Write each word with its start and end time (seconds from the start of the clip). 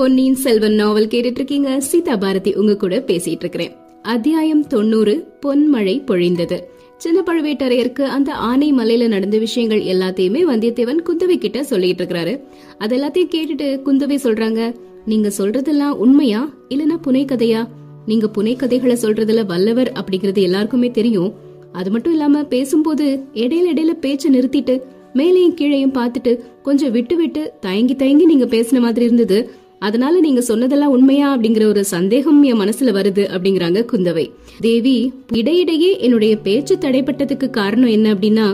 பொன்னியின் 0.00 0.34
செல்வன் 0.34 0.74
நாவல் 0.74 1.06
கேட்டுட்டு 1.06 1.30
இருக்கீங்க 1.30 1.80
சீதா 1.80 2.16
பாரதி 2.16 2.54
உங்க 2.54 2.76
கூட 2.76 2.98
பேசிட்டு 2.98 3.36
இருக்கிறேன் 3.38 3.72
அத்தியாயம் 4.02 4.66
தொண்ணூறு 4.66 5.26
பொன்மழை 5.46 6.02
பொழிந்தது. 6.06 6.60
சின்ன 6.96 7.22
பழுவேட்டரையருக்கு 7.26 8.02
அந்த 8.02 8.34
ஆனை 8.34 8.72
மலையில 8.72 9.08
நடந்த 9.08 9.38
விஷயங்கள் 9.38 9.80
எல்லாத்தையுமே 9.80 10.44
வந்தியத்தேவன் 10.48 11.02
குந்தவை 11.04 11.38
கிட்ட 11.38 11.64
சொல்லிட்டு 11.64 12.04
இருக்கிறாரு 12.04 12.40
அது 12.78 12.96
எல்லாத்தையும் 12.96 13.34
கேட்டுட்டு 13.34 13.80
குந்தவை 13.84 14.16
சொல்றாங்க 14.22 14.74
நீங்க 15.04 15.30
சொல்றதெல்லாம் 15.38 15.96
உண்மையா? 15.96 16.54
இல்லனா 16.68 16.98
புனை 17.04 17.24
கதையா 17.24 17.68
நீங்க 18.06 18.30
புனை 18.34 18.56
கதைகளை 18.56 18.96
சொல்றதுல 19.02 19.46
வல்லவர் 19.46 19.92
அப்படிங்கறது 19.92 20.42
எல்லாருக்குமே 20.42 20.90
தெரியும். 20.90 21.34
அது 21.72 21.90
மட்டும் 21.90 22.12
இல்லாம 22.12 22.44
பேசும்போது 22.44 23.24
இடையில 23.34 23.66
இடையில 23.74 23.90
பேச்ச 24.00 24.20
நிறுத்திட்டு 24.32 24.80
மேலையும் 25.14 25.54
கீழையும் 25.60 25.98
பார்த்துட்டு 25.98 26.38
கொஞ்சம் 26.62 26.90
விட்டு 26.90 27.16
விட்டு 27.16 27.52
தயங்கி 27.60 27.96
தயங்கி 27.96 28.24
நீங்க 28.24 28.44
பேசின 28.44 28.80
மாதிரி 28.80 29.04
இருந்தது. 29.04 29.59
அதனால 29.80 30.20
நீங்க 30.20 30.40
சொன்னதெல்லாம் 30.40 30.90
உண்மையா 30.90 31.36
அப்படிங்கிற 31.36 31.64
ஒரு 31.64 31.84
சந்தேகம் 31.84 32.42
என் 32.42 32.60
மனசுல 32.60 32.90
வருது 32.98 33.22
அப்படிங்கிறாங்க 33.34 33.80
குந்தவை. 33.92 34.30
தேவி 34.60 35.12
இடையிடையே 35.32 35.98
என்னுடைய 35.98 36.36
பேச்சு 36.38 36.76
தடைப்பட்டதுக்கு 36.76 37.50
காரணம் 37.50 37.88
என்ன 37.88 38.14
அப்படின்னா 38.14 38.46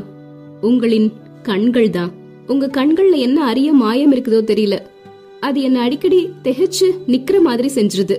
உங்களின் 0.60 1.12
கண்கள் 1.42 1.90
தான். 1.90 2.12
உங்க 2.46 2.66
கண்கள்ல 2.66 3.16
என்ன 3.16 3.44
அரிய 3.44 3.72
மாயம் 3.72 4.14
இருக்குதோ 4.14 4.40
தெரியல. 4.52 4.78
அது 5.40 5.60
என்ன 5.60 5.80
அடிக்கடி 5.80 6.28
திகைச்சு 6.44 6.86
நிக்கிற 7.06 7.40
மாதிரி 7.40 7.70
செஞ்சிருது. 7.74 8.16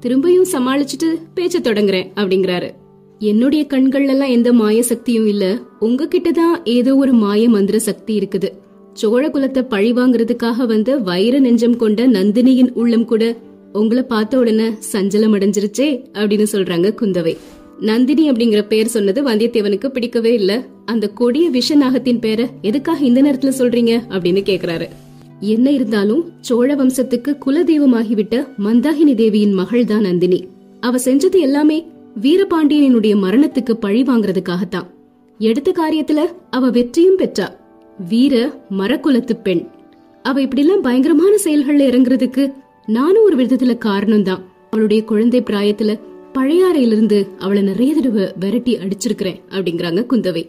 திரும்பியும் 0.00 0.50
சமாளிச்சுட்டு 0.52 1.10
பேச்ச 1.36 1.58
தொடங்குறேன் 1.60 2.08
அப்படிங்கிறாரு. 2.16 2.70
என்னுடைய 3.18 3.66
கண்கள்ல 3.68 4.14
எல்லாம் 4.14 4.28
எந்த 4.28 4.52
மாய 4.52 4.82
சக்தியும் 4.82 5.26
இல்ல. 5.26 5.44
உங்ககிட்ட 5.80 6.30
தான் 6.30 6.64
ஏதோ 6.64 6.96
ஒரு 6.96 7.12
மாய 7.12 7.48
மந்திர 7.48 7.78
சக்தி 7.78 8.18
இருக்குது. 8.18 8.48
சோழ 8.94 9.28
குலத்தை 9.28 9.62
பழி 9.68 9.92
வாங்குறதுக்காக 9.92 10.66
வந்த 10.66 10.96
வைர 10.96 11.38
நெஞ்சம் 11.38 11.76
கொண்ட 11.76 12.06
நந்தினியின் 12.06 12.70
உள்ளம் 12.72 13.04
கூட 13.04 13.36
உங்களை 13.72 14.02
பார்த்த 14.02 14.38
உடனே 14.38 14.66
சஞ்சலம் 14.92 15.34
அடைஞ்சிருச்சே 15.36 15.88
அப்படின்னு 16.12 16.46
சொல்றாங்க 16.52 16.88
குந்தவை. 17.00 17.36
நந்தினி 17.80 18.30
அப்படிங்கிற 18.30 18.66
பேர் 18.66 18.86
சொன்னது 18.86 19.22
வந்தியத்தேவனுக்கு 19.22 19.86
பிடிக்கவே 19.86 20.32
இல்ல. 20.32 20.64
அந்த 20.84 21.08
கொடிய 21.08 21.48
விஷ 21.48 21.76
நாகத்தின் 21.76 22.18
பேரை 22.18 22.46
எதுக்காக 22.62 23.04
இந்த 23.04 23.22
நேரத்துல 23.22 23.52
சொல்றீங்க 23.58 23.92
அப்படின்னு 24.08 24.42
கேக்குறாரு. 24.50 24.88
என்ன 25.40 25.70
இருந்தாலும் 25.70 26.30
சோழ 26.40 26.74
வம்சத்துக்கு 26.74 27.38
குலதெய்வமாகிவிட்ட 27.46 28.46
மந்தாகினி 28.58 29.14
தேவியின் 29.14 29.52
மகள் 29.52 29.84
தான் 29.84 30.00
நந்தினி. 30.00 30.46
அவ 30.80 30.98
செஞ்சது 30.98 31.40
எல்லாமே 31.40 31.86
வீரபாண்டியனுடைய 32.22 33.16
மரணத்துக்கு 33.16 33.72
பழி 33.72 34.02
வாங்குறதுக்காகத்தான் 34.02 34.88
எடுத்த 35.38 35.72
காரியத்துல 35.72 36.20
அவ 36.50 36.70
வெற்றியும் 36.70 37.18
பெற்றா. 37.18 37.62
வீர 37.98 38.60
மரக்குலத்து 38.78 39.32
பெண். 39.42 39.66
அவ 40.22 40.40
இப்படிலாம் 40.40 40.82
பயங்கரமான 40.82 41.36
செயல்கள்ல 41.44 41.90
இறங்குறதுக்கு 41.90 42.52
நானும் 42.86 43.22
ஒரு 43.22 43.36
விதத்துல 43.36 43.78
காரணம் 43.78 44.22
தான் 44.22 44.44
அவளுடைய 44.70 45.04
குழந்தை 45.04 45.42
பிராயத்துல 45.42 46.00
பழையாறையிலிருந்து 46.32 47.28
அவளை 47.38 47.62
நிறைய 47.62 47.94
தடவை 47.94 48.32
விரட்டி 48.40 48.76
அடிச்சிருக்கிறேன் 48.76 49.40
அப்படிங்கிறாங்க 49.50 50.06
குந்தவை. 50.10 50.48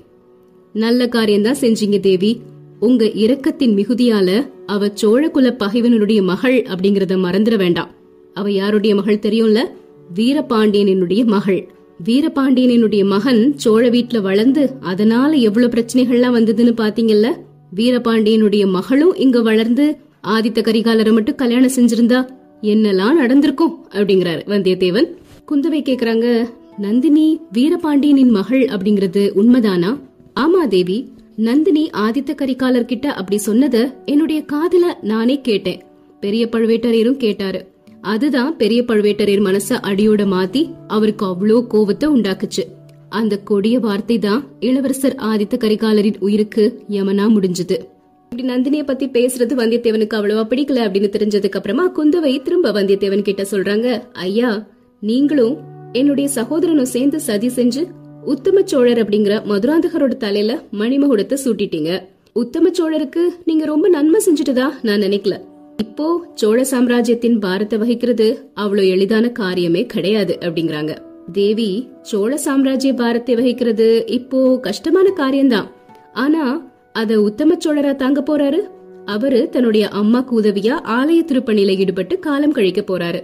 நல்ல 0.73 1.07
காரியம்தான் 1.07 1.55
செஞ்சீங்க 1.61 1.99
தேவி. 1.99 2.39
உங்க 2.79 3.05
இரக்கத்தின் 3.05 3.75
மிகுதியால 3.75 4.49
அவ 4.65 4.87
சோழகுல 4.87 5.51
பகைவனுடைய 5.51 6.23
மகள் 6.23 6.61
அப்படிங்கறத 6.61 7.15
மறந்துட 7.17 7.57
வேண்டாம். 7.57 7.89
அவ 8.33 8.51
யாருடைய 8.51 8.95
மகள் 8.95 9.19
தெரியும்ல? 9.19 9.59
வீரபாண்டியனுடைய 10.15 11.25
மகள். 11.25 11.74
வீரபாண்டியனுடைய 12.03 13.05
மகன் 13.05 13.57
சோழ 13.57 13.89
வீட்ல 13.89 14.19
வளர்ந்து 14.19 14.71
அதனால 14.79 15.35
எவ்வளவு 15.35 15.73
பிரச்சனைகள்லாம் 15.73 16.39
வந்ததுன்னு 16.39 16.73
பாத்தீங்கல்ல? 16.77 17.31
வீரபாண்டியனுடைய 17.75 18.67
மகளும் 18.67 19.15
இங்க 19.15 19.41
வளர்ந்து 19.41 19.97
ஆதித்த 20.27 20.61
கரிகாலரை 20.61 21.13
மட்டும் 21.13 21.35
கல்யாணம் 21.35 21.71
செஞ்சிருந்தா 21.75 22.27
என்னெல்லாம் 22.61 23.13
நடந்திருக்கும்? 23.13 23.85
அப்படிங்கிறாரு 23.91 24.41
வந்தியத்தேவன். 24.47 25.15
குந்தவை 25.51 25.81
கேக்குறாங்க 25.81 26.49
நந்தினி 26.77 27.39
வீரபாண்டியனின் 27.51 28.29
மகள் 28.29 28.65
அப்படிங்கறது 28.65 29.29
உண்மைதானா? 29.35 29.99
ஆமா 30.35 30.67
தேவி. 30.67 31.09
நந்தினி 31.35 31.89
ஆதித்த 31.93 32.35
கரிகாலர் 32.35 32.85
கிட்ட 32.85 33.13
அப்படி 33.13 33.41
சொன்னத 33.45 33.93
என்னுடைய 34.05 34.45
காதுல 34.53 34.93
நானே 35.01 35.41
கேட்டேன். 35.41 35.81
பெரிய 36.19 36.49
பழுவேட்டரையரும் 36.51 37.17
கேட்டாரு. 37.17 37.67
அதுதான் 38.05 38.57
பெரிய 38.57 38.83
பழுவேட்டரையர் 38.83 39.45
மனச 39.47 39.77
அடியோட 39.81 40.23
மாத்தி 40.25 40.61
அவருக்கு 40.87 41.25
அவ்வளோ 41.25 41.65
கோவத்தை 41.73 42.07
உண்டாக்குச்சு. 42.07 42.63
அந்த 43.09 43.37
கொடிய 43.37 43.79
வார்த்தை 43.79 44.19
தான் 44.19 44.47
இளவரசர் 44.59 45.15
ஆதித்த 45.15 45.55
கரிகாலரின் 45.57 46.15
உயிருக்கு 46.19 46.83
யமனா 46.89 47.25
முடிஞ்சது. 47.35 47.77
இப்படி 48.31 48.43
நந்தினிய 48.43 48.83
பத்தி 48.83 49.07
பேசுறது 49.07 49.55
வந்தியத்தேவனுக்கு 49.61 50.13
அவ்வளவா 50.13 50.43
பிடிக்கல 50.45 50.79
அப்படின்னு 50.85 51.09
தெரிஞ்சதுக்கு 51.17 51.51
அப்புறமா 51.51 51.91
குந்தவை 51.91 52.41
திரும்ப 52.41 52.71
வந்தியத்தேவன் 52.71 53.21
கிட்ட 53.21 53.45
சொல்றாங்க 53.51 54.03
ஐயா 54.13 54.67
நீங்களும் 54.99 55.57
என்னுடைய 55.93 56.29
சகோதரனும் 56.29 56.85
சேர்ந்து 56.85 57.19
சதி 57.19 57.47
செஞ்சு 57.47 57.87
உத்தம 58.23 58.61
சோழர் 58.63 59.09
அப்படிங்கிற 59.09 59.41
மதுராந்தகரோட 59.49 60.17
தலையில 60.17 60.63
மணிமகுடத்தை 60.73 61.37
சூட்டிட்டீங்க. 61.45 61.99
உத்தம 62.33 62.69
சோழருக்கு 62.69 63.23
நீங்க 63.45 63.65
ரொம்ப 63.65 63.89
நன்மை 63.89 64.21
செஞ்சுட்டுதான் 64.25 64.73
நான் 64.81 65.01
நினைக்கல. 65.01 65.35
இப்போ 65.79 66.07
சோழ 66.33 66.63
சாம்ராஜ்யத்தின் 66.63 67.39
பாரத்தை 67.39 67.77
வகிக்கிறது 67.79 68.27
அவ்வளோ 68.55 68.83
எளிதான 68.87 69.31
காரியமே 69.39 69.85
கிடையாது 69.85 70.37
அப்படிங்கிறாங்க. 70.41 70.93
தேவி 71.31 71.89
சோழ 72.01 72.37
சாம்ராஜ்ய 72.37 72.93
பாரத்தை 72.93 73.35
வகிக்கிறது 73.35 73.87
இப்போ 74.07 74.59
கஷ்டமான 74.59 75.09
காரியம்தான். 75.09 75.67
ஆனா 76.13 76.43
அத 76.91 77.21
உத்தம 77.21 77.57
சோழரா 77.65 77.95
தாங்க 77.95 78.21
போறாரு? 78.21 78.59
அவரு 79.05 79.49
தன்னுடைய 79.49 79.89
அம்மாக்கு 79.93 80.33
உதவியா 80.41 80.75
ஆலய 80.97 81.21
திருப்பணியில 81.31 81.75
ஈடுபட்டு 81.77 82.19
காலம் 82.19 82.51
கழிக்க 82.51 82.81
போறாரு. 82.81 83.21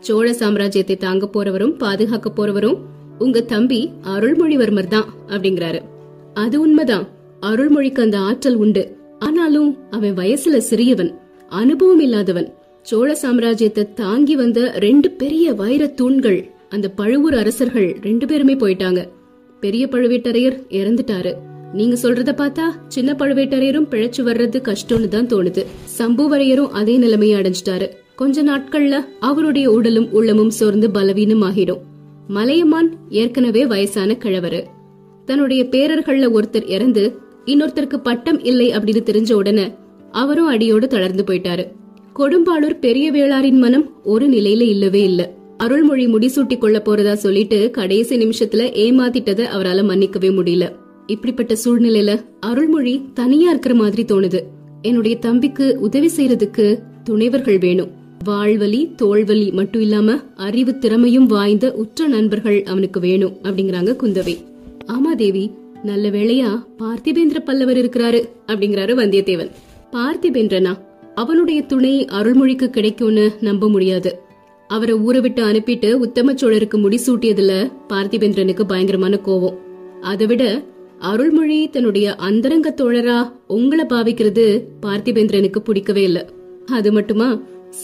சோழ 0.00 0.30
சாம்ராஜ்யத்தை 0.32 0.96
தாங்க 0.96 1.26
போறவரும் 1.26 1.76
பாதுகாக்க 1.76 2.28
போறவரும் 2.30 2.78
உங்க 3.18 3.40
தம்பி 3.40 3.80
அருள்மொழிவர்மர் 4.14 4.92
தான் 4.96 5.08
அப்படிங்கிறாரு. 5.28 5.80
அது 6.34 6.60
உண்மைதான். 6.60 7.06
அருள்மொழிக்கு 7.40 8.02
அந்த 8.02 8.18
ஆற்றல் 8.18 8.56
உண்டு. 8.56 8.84
ஆனாலும் 9.18 9.70
அவன் 9.90 10.14
வயசுல 10.16 10.56
சிறியவன். 10.70 11.10
அனுபவம் 11.48 12.00
இல்லாதவன் 12.00 12.54
சோழ 12.82 13.18
சாம்ராஜ்யத்தை 13.22 13.94
தாங்கி 13.94 14.36
வந்த 14.36 14.72
ரெண்டு 14.74 15.10
பெரிய 15.10 15.52
வைர 15.52 15.86
தூண்கள் 15.86 16.50
அந்த 16.68 16.90
பழுவூர் 16.90 17.34
அரசர்கள் 17.34 17.96
ரெண்டு 18.02 18.26
பேருமே 18.26 18.54
போயிட்டாங்க. 18.54 19.08
பெரிய 19.60 19.86
பழுவேட்டரையர் 19.86 20.58
இறந்துட்டாரு. 20.70 21.32
நீங்க 21.72 21.96
சொல்றத 22.02 22.32
பார்த்தா 22.40 22.62
சின்ன 22.88 23.12
பழுவேட்டரையரும் 23.12 23.88
பிழைச்சு 23.90 24.22
வர்றது 24.24 24.58
கஷ்டம்னு 24.60 25.08
தான் 25.08 25.26
தோணுது. 25.26 25.64
சம்புவரையரும் 25.98 26.68
அதே 26.68 26.96
நிலைமையை 26.96 27.40
அடைஞ்சிட்டாரு. 27.40 27.88
கொஞ்ச 28.16 28.42
நாட்கள்ல 28.42 29.04
அவருடைய 29.20 29.70
உடலும் 29.70 30.12
உள்ளமும் 30.12 30.50
சோர்ந்து 30.50 30.90
பலவீனம் 30.90 31.42
ஆகிடும். 31.42 31.80
மலையமான் 32.28 32.96
ஏற்கனவே 33.08 33.66
வயசான 33.66 34.16
கிழவரு. 34.20 34.62
தன்னுடைய 35.24 35.64
பேரர்கள்ல 35.64 36.38
ஒருத்தர் 36.38 36.68
இறந்து 36.68 37.18
இன்னொருத்தருக்கு 37.46 37.96
பட்டம் 37.96 38.44
இல்லை 38.44 38.70
அப்படின்னு 38.70 39.02
தெரிஞ்ச 39.10 39.32
உடனே 39.32 39.74
அவரும் 40.12 40.46
அடியோடு 40.46 40.88
தளர்ந்து 40.88 41.24
போயிட்டாரு. 41.24 41.66
கொடும்பாளூர் 42.16 42.78
பெரிய 42.78 43.12
வேளாரின் 43.12 43.58
மனம் 43.58 44.02
ஒரு 44.04 44.28
நிலையில 44.28 44.60
இல்லவே 44.60 45.02
இல்ல. 45.02 45.32
அருள்மொழி 45.56 46.06
முடிசூட்டி 46.06 46.58
கொள்ள 46.58 46.82
போறதா 46.84 47.12
சொல்லிட்டு 47.12 47.70
கடைசி 47.70 48.16
நிமிஷத்துல 48.16 48.62
ஏமாத்திட்டத 48.84 49.46
அவரால 49.56 49.84
மன்னிக்கவே 49.84 50.30
முடியல. 50.30 50.72
இப்படிப்பட்ட 51.06 51.56
சூழ்நிலையில 51.64 52.24
அருள்மொழி 52.40 53.02
தனியா 53.14 53.48
இருக்கிற 53.48 53.74
மாதிரி 53.74 54.04
தோணுது. 54.04 54.42
என்னுடைய 54.82 55.16
தம்பிக்கு 55.16 55.76
உதவி 55.80 56.10
செய்யறதுக்கு 56.16 56.78
துணைவர்கள் 57.10 57.60
வேணும். 57.60 57.88
வாழ்வலி 58.24 58.94
தோல்வலி 59.02 59.52
மட்டும் 59.52 59.80
இல்லாம 59.80 60.18
அறிவு 60.36 60.78
திறமையும் 60.78 61.26
வாய்ந்த 61.26 61.72
உற்ற 61.72 62.06
நண்பர்கள் 62.06 62.62
அவனுக்கு 62.62 63.00
வேணும் 63.00 63.36
அப்படிங்கிறாங்க 63.42 63.96
குந்தவை. 64.02 64.36
ஆமா 64.86 65.16
தேவி 65.16 65.50
நல்ல 65.82 66.10
வேளையா 66.10 66.64
பார்த்திபேந்திர 66.78 67.38
பல்லவர் 67.38 67.76
இருக்கிறாரு 67.76 68.28
அப்படிங்கிறாரு 68.46 68.94
வந்தியத்தேவன். 69.02 69.50
பார்த்திபேந்திரனா 69.92 70.72
அவனுடைய 71.14 71.62
துணை 71.62 72.04
அருள்மொழிக்கு 72.04 72.66
கிடைக்கும்னு 72.70 73.30
நம்ப 73.40 73.68
முடியாது. 73.68 74.10
அவரை 74.70 74.94
ஊரை 74.94 75.20
விட்டு 75.20 75.42
அனுப்பிட்டு 75.44 75.92
உத்தம 75.92 76.32
சோழருக்கு 76.32 76.76
முடிசூட்டியதுல 76.76 77.52
பார்த்திபேந்திரனுக்கு 77.88 78.64
பயங்கரமான 78.66 79.20
கோவம். 79.26 79.56
அதை 80.00 80.26
விட 80.26 80.62
அருள்மொழி 80.98 81.68
தன்னுடைய 81.68 82.14
அந்தரங்க 82.14 82.74
தோழரா 82.76 83.32
உங்களை 83.46 83.84
பாவிக்கிறது 83.84 84.64
பார்த்திபேந்திரனுக்கு 84.86 85.58
பிடிக்கவே 85.58 86.02
இல்ல. 86.02 86.28
அது 86.66 86.92
மட்டுமா 86.92 87.28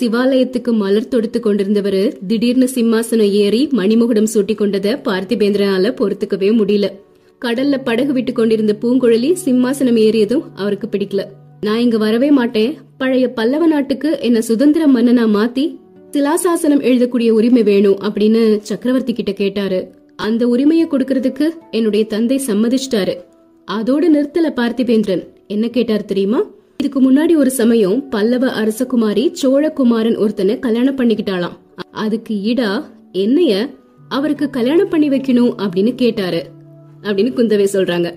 சிவாலயத்துக்கு 0.01 0.73
மலர் 0.73 1.09
தொடுத்து 1.09 1.41
கொண்டிருந்தவரு 1.41 2.13
திடீர்னு 2.27 2.69
சிம்மாசனம் 2.75 3.33
ஏறி 3.45 3.69
மணிமுகுடம் 3.73 4.33
சூட்டி 4.35 4.57
கொண்டத 4.57 4.99
பார்த்திபேந்திரனால 5.09 5.95
பொறுத்துக்கவே 6.01 6.51
முடியல. 6.61 6.89
கடல்ல 7.45 7.79
படகு 7.85 8.13
விட்டு 8.13 8.33
கொண்டிருந்த 8.33 8.77
பூங்குழலி 8.81 9.33
சிம்மாசனம் 9.45 10.01
ஏறியதும் 10.07 10.45
அவருக்கு 10.55 10.89
பிடிக்கல. 10.89 11.23
நான் 11.65 11.79
இங்க 11.79 11.99
வரவே 11.99 12.31
மாட்டேன். 12.31 12.75
பழைய 12.99 13.29
பல்லவ 13.29 13.67
நாட்டுக்கு 13.67 14.19
என்ன 14.21 14.41
சுதந்திர 14.41 14.87
மன்னனா 14.87 15.27
மாத்தி 15.37 15.77
சிலாசாசனம் 16.11 16.83
எழுதக்கூடிய 16.83 17.31
உரிமை 17.31 17.63
வேணும் 17.63 17.99
அப்படின்னு 18.01 18.59
சக்கரவர்த்தி 18.59 19.13
கிட்ட 19.13 19.33
கேட்டாரு. 19.33 19.95
அந்த 20.17 20.49
உரிமையை 20.49 20.87
கொடுக்கறதுக்கு 20.87 21.49
என்னுடைய 21.71 22.05
தந்தை 22.05 22.41
சம்மதிச்சிட்டாரு. 22.47 23.15
அதோட 23.71 24.05
நிறுத்தல 24.15 24.51
பார்த்திபேந்திரன். 24.57 25.23
என்ன 25.47 25.69
கேட்டார் 25.69 26.05
தெரியுமா? 26.05 26.43
இதுக்கு 26.79 27.01
முன்னாடி 27.03 27.37
ஒரு 27.37 27.51
சமயம் 27.51 28.09
பல்லவ 28.09 28.47
அரசகுமாரி 28.47 29.33
சோழகுமாரன் 29.43 30.19
ஒருத்தனை 30.19 30.59
கல்யாணம் 30.59 30.97
பண்ணிக்கிட்டாளாம். 30.97 31.57
அதுக்கு 31.91 32.35
ஈடா 32.45 32.85
என்னைய 33.13 33.69
அவருக்கு 34.09 34.51
கல்யாணம் 34.51 34.89
பண்ணி 34.89 35.09
வைக்கணும் 35.09 35.55
அப்படின்னு 35.59 35.95
கேட்டாரு. 35.95 36.45
அப்படின்னு 37.03 37.33
குந்தவை 37.37 37.67
சொல்றாங்க. 37.73 38.15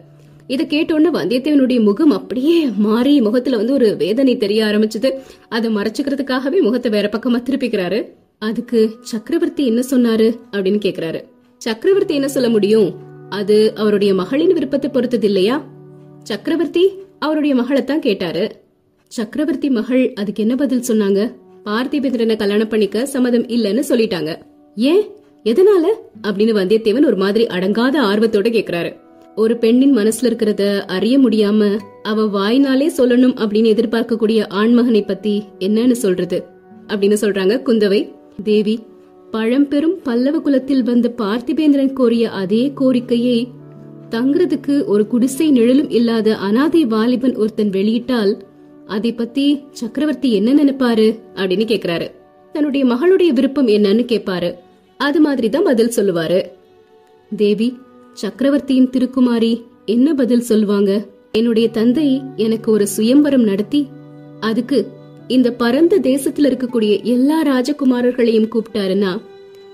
இத 0.48 0.64
கேட்டோன்னு 0.64 1.08
வந்தியத்தேவனுடைய 1.14 1.84
முகம் 1.84 2.10
அப்படியே 2.10 2.70
மாறி 2.78 3.22
முகத்துல 3.22 3.58
வந்து 3.58 3.74
ஒரு 3.74 3.96
வேதனை 3.98 4.38
தெரிய 4.38 4.66
ஆரம்பிச்சது. 4.66 5.14
அதை 5.50 5.76
மறைச்சுக்கிறதுக்காகவே 5.76 6.62
முகத்தை 6.62 6.92
வேற 6.92 7.10
பக்கமா 7.10 7.42
திருப்பிக்கிறாரு. 7.44 8.06
அதுக்கு 8.40 8.90
சக்கரவர்த்தி 9.02 9.66
என்ன 9.66 9.84
சொன்னாரு 9.92 10.40
அப்படின்னு 10.52 10.80
கேக்குறாரு. 10.86 11.24
சக்கரவர்த்தி 11.58 12.14
என்ன 12.14 12.28
சொல்ல 12.28 12.50
முடியும்? 12.50 12.96
அது 13.30 13.76
அவருடைய 13.76 14.14
மகளின் 14.14 14.54
விருப்பத்தை 14.54 14.90
பொறுத்தது 14.90 15.28
இல்லையா? 15.28 15.66
சக்கரவர்த்தி 16.24 16.92
அவருடைய 17.20 17.56
மகளைத்தான் 17.56 18.02
கேட்டாரு. 18.02 18.62
சக்கரவர்த்தி 19.08 19.70
மகள் 19.70 20.14
அதுக்கு 20.14 20.42
என்ன 20.42 20.56
பதில் 20.56 20.84
சொன்னாங்க? 20.88 21.34
பார்த்திபேந்திரனை 21.66 22.36
கல்யாணம் 22.36 22.68
பண்ணிக்க 22.68 23.06
சம்மதம் 23.06 23.48
இல்லைன்னு 23.48 23.84
சொல்லிட்டாங்க. 23.90 24.38
ஏன்? 24.76 25.02
எதனால? 25.44 25.86
அப்படின்னு 26.24 26.58
வந்தியத்தேவன் 26.62 27.06
ஒரு 27.06 27.16
மாதிரி 27.16 27.46
அடங்காத 27.46 28.02
ஆர்வத்தோட 28.02 28.50
கேக்குறாரு. 28.50 29.06
ஒரு 29.38 29.58
பெண்ணின் 29.58 29.96
மனசுல 29.96 30.28
இருக்கிறத 30.28 30.64
அறிய 30.86 31.16
முடியாம 31.20 31.80
அவ 32.04 32.24
வாய்னாலே 32.26 32.88
சொல்லணும் 32.98 33.36
அப்படின்னு 33.42 33.72
எதிர்பார்க்கக்கூடிய 33.74 34.40
ஆண்மகனை 34.54 35.02
பத்தி 35.06 35.44
என்னன்னு 35.60 35.92
சொல்றது 35.92 36.38
அப்படின்னு 36.88 37.18
சொல்றாங்க 37.22 37.56
குந்தவை. 37.66 38.02
தேவி 38.44 38.76
பழம்பெரும் 39.32 39.96
பல்லவ 40.04 40.40
குலத்தில் 40.40 40.84
வந்த 40.84 41.14
பார்த்திபேந்திரன் 41.18 41.94
கோரிய 41.94 42.30
அதே 42.32 42.72
கோரிக்கையை 42.76 43.48
தங்குறதுக்கு 44.10 44.86
ஒரு 44.86 45.08
குடிசை 45.08 45.52
நிழலும் 45.52 45.90
இல்லாத 45.90 46.36
அனாதை 46.38 46.86
வாலிபன் 46.86 47.36
ஒருத்தன் 47.36 47.70
வெளியிட்டால் 47.70 48.34
அதை 48.88 49.12
பத்தி 49.12 49.46
சக்கரவர்த்தி 49.72 50.34
என்ன 50.34 50.54
நினைப்பாரு 50.54 51.08
அப்படின்னு 51.36 51.66
கேக்குறாரு. 51.74 52.08
தன்னுடைய 52.52 52.84
மகளுடைய 52.86 53.30
விருப்பம் 53.30 53.68
என்னன்னு 53.68 54.06
கேட்பாரு 54.14 54.54
அது 55.00 55.20
மாதிரி 55.20 55.50
தான் 55.50 55.64
பதில் 55.64 55.96
சொல்லுவாரு. 55.96 56.42
தேவி 57.36 57.68
சக்கரவர்த்தியின் 58.18 58.90
திருக்குமாரி 58.90 59.64
என்ன 59.86 60.14
பதில் 60.14 60.40
சொல்லுவாங்க 60.40 61.06
என்னுடைய 61.32 61.70
தந்தை 61.70 62.22
எனக்கு 62.36 62.72
ஒரு 62.72 62.88
சுயம்பரம் 62.88 63.44
நடத்தி 63.44 63.88
அதுக்கு 64.40 64.88
இந்த 65.28 65.52
பரந்த 65.52 66.00
தேசத்துல 66.00 66.48
இருக்கக்கூடிய 66.48 67.04
எல்லா 67.04 67.46
ராஜகுமாரர்களையும் 67.46 68.50
கூப்பிட்டாருன்னா 68.54 69.22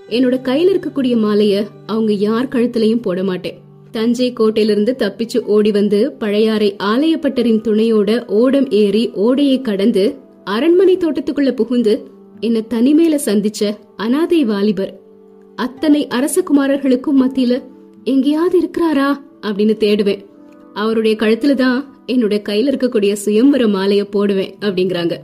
என்னோட 0.08 0.36
கையில 0.48 0.74
இருக்கக்கூடிய 0.74 1.14
மாலைய 1.18 1.66
அவங்க 1.86 2.12
யார் 2.12 2.48
கழுத்துலயும் 2.48 3.02
போட 3.02 3.24
மாட்டேன். 3.24 3.58
தஞ்சை 3.90 4.32
கோட்டையிலிருந்து 4.32 4.94
தப்பிச்சு 4.98 5.38
ஓடி 5.38 5.70
வந்து 5.70 6.12
பழையாறை 6.12 6.76
ஆலயப்பட்டரின் 6.82 7.60
துணையோட 7.60 8.26
ஓடம் 8.26 8.70
ஏறி 8.70 9.10
ஓடையை 9.10 9.60
கடந்து 9.60 10.14
அரண்மனை 10.44 10.96
தோட்டத்துக்குள்ள 10.96 11.50
புகுந்து 11.50 12.08
என்ன 12.40 12.62
தனிமேல 12.68 13.18
சந்திச்ச 13.24 13.76
அனாதை 13.96 14.44
வாலிபர். 14.44 15.00
அத்தனை 15.56 16.06
அரசகுமாரர்களுக்கும் 16.06 17.22
மத்தியில 17.22 17.72
எங்கேயாவது 18.04 18.60
இருக்கிறாரா? 18.60 19.20
அப்படின்னு 19.42 19.76
தேடுவேன். 19.76 20.24
அவருடைய 20.74 21.16
கழுத்துல 21.20 21.54
தான் 21.54 22.02
என்னுடைய 22.06 22.42
கையில 22.48 22.74
இருக்கக்கூடிய 22.74 23.12
சுயம்பர 23.12 23.66
மாலைய 23.66 24.02
போடுவேன் 24.10 24.54
அப்படிங்கிறாங்க. 24.60 25.16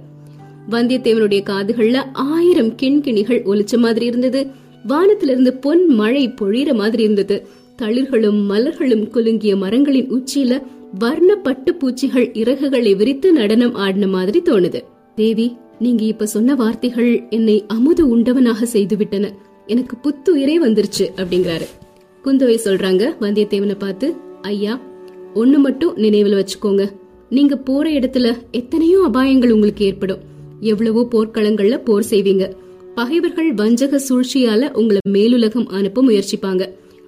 வந்தியத்தேவனுடைய 0.70 1.42
காதுகள்ல 1.42 2.04
ஆயிரம் 2.12 2.74
கிண்கிணிகள் 2.82 3.42
ஒலிச்ச 3.42 3.78
மாதிரி 3.78 4.06
இருந்தது. 4.06 4.46
வானத்திலிருந்து 4.86 5.52
பொன் 5.52 5.86
மழை 5.86 6.28
பொழியிற 6.28 6.74
மாதிரி 6.74 7.02
இருந்தது. 7.02 7.46
தளிர்களும் 7.82 8.46
மலர்களும் 8.48 9.08
குலுங்கிய 9.10 9.56
மரங்களின் 9.56 10.10
உச்சியில 10.10 10.62
வர்ண 10.98 11.36
பட்டு 11.36 11.74
பூச்சிகள் 11.74 12.30
இறகுகளை 12.32 12.96
விரித்து 12.96 13.32
நடனம் 13.32 13.74
ஆடின 13.74 14.06
மாதிரி 14.06 14.42
தோணுது. 14.44 14.82
தேவி 15.14 15.56
நீங்க 15.78 16.04
இப்ப 16.04 16.26
சொன்ன 16.26 16.54
வார்த்தைகள் 16.54 17.22
என்னை 17.30 17.64
அமுது 17.68 18.16
உண்டவனாக 18.16 18.62
செய்து 18.62 18.96
விட்டன 18.96 19.34
எனக்கு 19.66 19.96
புத்துயிரே 19.96 20.58
வந்துருச்சு 20.62 21.08
அப்படிங்கிறாரு. 21.16 21.79
குந்தவை 22.24 22.56
சொல்றாங்க 22.64 23.04
வந்தியத்தேவனை 23.20 23.76
பார்த்து 23.78 24.06
ஐயா 24.42 24.80
ஒண்ணு 25.34 25.58
மட்டும் 25.58 25.96
நினைவுல 25.96 26.38
வச்சுக்கோங்க. 26.40 26.84
நீங்க 27.30 27.56
போற 27.56 27.90
இடத்துல 27.90 28.36
எத்தனையோ 28.50 28.98
அபாயங்கள் 29.08 29.50
உங்களுக்கு 29.50 29.84
ஏற்படும். 29.84 30.22
எவ்வளவோ 30.60 31.08
போர்க்களங்கள்ல 31.12 31.76
போர் 31.84 32.06
செய்வீங்க. 32.10 32.44
பகைவர்கள் 32.94 33.54
வஞ்சக 33.54 34.00
சூழ்ச்சியால 34.08 34.72
உங்களை 34.72 35.00
மேலுலகம் 35.08 35.66
அனுப்ப 35.66 36.02
முயற்சிப்பாங்க. 36.02 36.62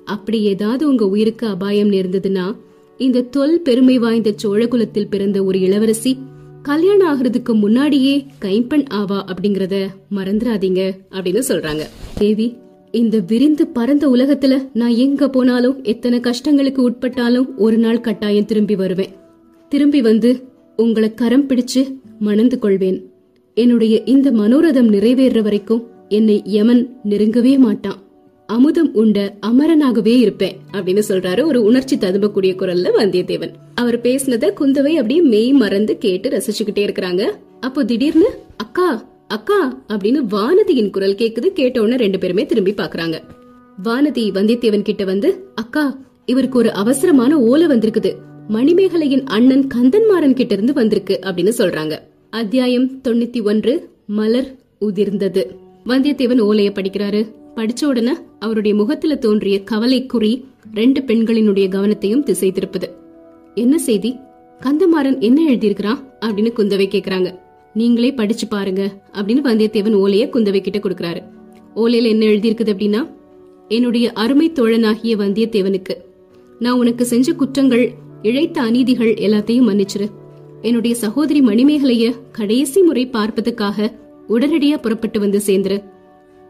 அப்படி 0.04 0.40
ஏதாவது 0.42 0.88
உங்க 0.88 1.04
உயிருக்கு 1.08 1.46
அபாயம் 1.46 1.90
நேர்ந்ததுன்னா 1.90 2.56
இந்த 3.00 3.20
தொல் 3.20 3.60
பெருமை 3.60 3.98
வாய்ந்த 3.98 4.34
சோழகுலத்தில் 4.42 5.10
பிறந்த 5.10 5.44
ஒரு 5.44 5.60
இளவரசி 5.60 6.18
கல்யாணம் 6.62 7.08
ஆகுறதுக்கு 7.12 7.52
முன்னாடியே 7.54 8.26
கைம்பெண் 8.38 8.86
ஆவா 8.88 9.24
அப்படிங்கறத 9.24 9.76
மறந்துடாதீங்க 10.16 10.82
அப்படின்னு 11.10 11.42
சொல்றாங்க. 11.48 11.84
தேவி 12.18 12.56
இந்த 12.92 13.18
விரிந்து 13.26 13.66
பரந்த 13.66 14.08
உலகத்துல 14.08 14.68
நான் 14.72 14.94
எங்க 14.94 15.28
போனாலும் 15.28 15.82
எத்தனை 15.82 16.20
கஷ்டங்களுக்கு 16.20 16.88
உட்பட்டாலும் 16.88 17.48
ஒரு 17.56 17.78
நாள் 17.78 18.00
கட்டாயம் 18.00 18.44
திரும்பி 18.44 18.74
வருவேன். 18.74 19.08
திரும்பி 19.68 20.02
வந்து 20.02 20.42
உங்களை 20.76 21.14
கரம் 21.14 21.48
பிடிச்சு 21.48 21.96
மணந்து 22.18 22.58
கொள்வேன். 22.58 23.10
என்னுடைய 23.54 24.02
இந்த 24.04 24.30
மனோரதம் 24.30 24.88
நிறைவேற 24.88 25.40
வரைக்கும் 25.40 25.86
என்னை 26.08 26.42
யமன் 26.44 26.96
நெருங்கவே 27.08 27.58
மாட்டான். 27.58 27.98
அமுதம் 28.46 28.94
உண்ட 28.94 29.34
அமரனாகவே 29.46 30.18
இருப்பேன் 30.18 30.56
அப்படின்னு 30.72 31.02
சொல்றாரு 31.08 31.44
ஒரு 31.44 31.62
உணர்ச்சி 31.62 31.96
ததும்பக்கூடிய 31.96 32.52
குரல்ல 32.54 32.90
வந்தியத்தேவன். 32.98 33.52
அவர் 33.74 34.00
பேசினத 34.00 34.50
குந்தவை 34.60 34.92
அப்படியே 34.92 35.20
மெய் 35.20 35.52
மறந்து 35.52 35.98
கேட்டு 35.98 36.30
ரசிச்சுக்கிட்டே 36.30 36.78
இருக்கிறாங்க. 36.78 37.30
அப்போ 37.60 37.84
திடீர்னு 37.84 38.28
அக்கா 38.56 39.11
அக்கா 39.32 39.82
அப்படின்னு 39.88 40.22
வானதியின் 40.30 40.90
குரல் 40.90 41.14
கேக்குது 41.14 41.46
கேட்ட 41.46 41.80
உடனே 41.80 41.96
ரெண்டு 41.96 42.18
பேருமே 42.18 42.46
திரும்பி 42.46 42.72
பாக்குறாங்க. 42.72 43.20
வானதி 43.84 44.30
வந்தியத்தேவன் 44.30 44.82
கிட்ட 44.82 45.04
வந்து 45.04 45.44
அக்கா 45.54 45.98
இவருக்கு 46.26 46.58
ஒரு 46.58 46.72
அவசரமான 46.72 47.40
ஓலை 47.40 47.66
வந்திருக்குது. 47.66 48.14
மணிமேகலையின் 48.48 49.24
அண்ணன் 49.24 49.66
கந்தன்மாறன் 49.74 50.34
கிட்ட 50.34 50.54
இருந்து 50.54 50.72
வந்திருக்கு 50.72 51.18
அப்படின்னு 51.22 51.52
சொல்றாங்க. 51.58 51.98
அத்தியாயம் 52.30 53.00
தொண்ணூத்தி 53.04 53.44
ஒன்று 53.44 53.88
மலர் 54.06 54.56
உதிர்ந்தது. 54.80 55.46
வந்தியத்தேவன் 55.86 56.40
ஓலைய 56.40 56.70
படிக்கிறாரு. 56.70 57.34
படிச்ச 57.56 57.84
உடனே 57.84 58.12
அவருடைய 58.38 58.76
முகத்துல 58.76 59.16
தோன்றிய 59.16 59.62
கவலை 59.62 60.06
குறி 60.06 60.44
ரெண்டு 60.74 61.00
பெண்களினுடைய 61.00 61.68
கவனத்தையும் 61.68 62.22
திசை 62.22 62.52
திருப்புது. 62.52 62.90
என்ன 63.54 63.78
செய்தி? 63.78 64.16
கந்தமாறன் 64.60 65.20
என்ன 65.20 65.50
எழுதியிருக்கிறான்? 65.50 65.98
அப்படின்னு 66.20 66.52
குந்தவை 66.56 66.86
கேக்குறாங்க. 66.86 67.41
நீங்களே 67.74 68.12
படிச்சு 68.12 68.48
பாருங்க 68.48 69.02
அப்படின்னு 69.12 69.44
வந்தியத்தேவன் 69.44 69.94
ஓலைய 69.94 70.28
குந்தவை 70.28 70.60
கிட்ட 70.60 70.78
கொடுக்கறாரு. 70.78 71.22
ஓலையில 71.76 72.02
என்ன 72.02 72.26
எழுதியிருக்குது 72.26 72.72
அப்படின்னா 72.72 73.10
என்னுடைய 73.68 74.12
அருமை 74.12 74.50
தோழனாகிய 74.50 75.16
வந்தியத்தேவனுக்கு 75.16 75.94
நான் 76.58 76.78
உனக்கு 76.78 77.04
செஞ்ச 77.04 77.32
குற்றங்கள் 77.32 77.92
இழைத்த 78.22 78.62
அநீதிகள் 78.62 79.14
எல்லாத்தையும் 79.14 79.68
மன்னிச்சிரு. 79.68 80.10
என்னுடைய 80.62 80.96
சகோதரி 80.96 81.40
மணிமேகலைய 81.40 82.14
கடைசி 82.32 82.82
முறை 82.82 83.08
பார்ப்பதுக்காக 83.12 83.92
உடனடியா 84.28 84.76
புறப்பட்டு 84.76 85.20
வந்து 85.20 85.42
சேர்ந்துரு. 85.46 85.84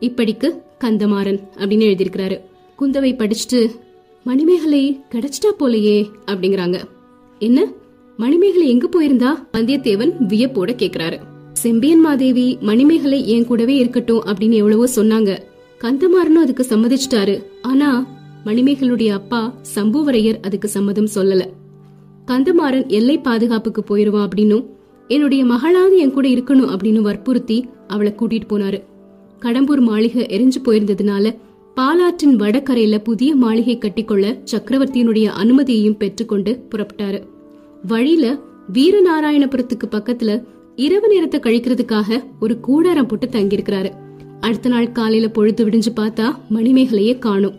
இப்படிக்கு 0.00 0.62
கந்தமாறன் 0.84 1.40
அப்படின்னு 1.56 1.86
எழுதியிருக்கிறாரு. 1.90 2.40
குந்தவை 2.80 3.12
படிச்சுட்டு 3.12 3.70
மணிமேகலை 4.24 5.00
கிடைச்சிட்டா 5.12 5.50
போலையே 5.58 6.10
அப்படிங்கிறாங்க. 6.26 6.80
என்ன? 7.38 7.66
மணிமேகலை 8.16 8.68
எங்க 8.68 8.88
போயிருந்தா? 8.88 9.56
வந்தியத்தேவன் 9.56 10.12
வியப்போட 10.28 10.70
கேக்குறாரு. 10.72 11.18
செம்பியன் 11.52 12.00
மாதேவி 12.00 12.58
மணிமேகலை 12.60 13.28
என் 13.28 13.46
கூடவே 13.46 13.74
இருக்கட்டும் 13.74 14.24
அப்படின்னு 14.24 14.52
எவ்வளவோ 14.52 14.88
சொன்னாங்க. 14.96 15.38
கந்தமாறனும் 15.80 16.42
அதுக்கு 16.44 16.66
சம்மதிச்சிட்டாரு. 16.68 17.44
ஆனா 17.62 18.06
மணிமேகலுடைய 18.44 19.08
அப்பா 19.08 19.54
சம்புவரையர் 19.74 20.40
அதுக்கு 20.42 20.68
சம்மதம் 20.68 21.08
சொல்லல. 21.14 21.46
கந்தமாறன் 22.26 22.86
எல்லை 22.86 23.18
பாதுகாப்புக்கு 23.18 23.84
போயிருவான் 23.84 24.28
அப்படின்னும் 24.28 24.66
என்னுடைய 25.08 25.44
மகளாவது 25.44 25.96
என் 25.96 26.12
கூட 26.12 26.28
இருக்கணும் 26.28 26.76
அப்படின்னு 26.76 27.00
வற்புறுத்தி 27.00 27.66
அவளை 27.86 28.14
கூட்டிட்டு 28.18 28.50
போனாரு. 28.50 28.82
கடம்பூர் 29.40 29.80
மாளிகை 29.80 30.26
எரிஞ்சு 30.26 30.60
போயிருந்ததுனால 30.64 31.36
பாலாற்றின் 31.74 32.40
வடகரையில 32.40 32.98
புதிய 32.98 33.34
மாளிகை 33.34 33.78
கட்டிக்கொள்ள 33.78 34.42
சக்கரவர்த்தியினுடைய 34.52 35.30
அனுமதியையும் 35.42 35.96
பெற்றுக்கொண்டு 35.96 36.64
புறப்பட்டாரு. 36.70 37.22
வழியில 37.86 38.38
வீரநாராயணபுரத்துக்கு 38.72 39.86
பக்கத்துல 39.90 40.44
இரவு 40.76 41.08
நேரத்தை 41.08 41.40
கழிக்கிறதுக்காக 41.40 42.22
ஒரு 42.40 42.60
கூடாரம் 42.60 43.06
போட்டு 43.06 43.26
தங்கியிருக்கிறாரு. 43.26 43.90
அடுத்த 44.40 44.68
நாள் 44.68 44.92
காலையில 44.92 45.28
பொழுது 45.28 45.66
விடிஞ்சு 45.66 45.92
பார்த்தா 45.96 46.34
மணிமேகலையே 46.50 47.18
காணும். 47.18 47.54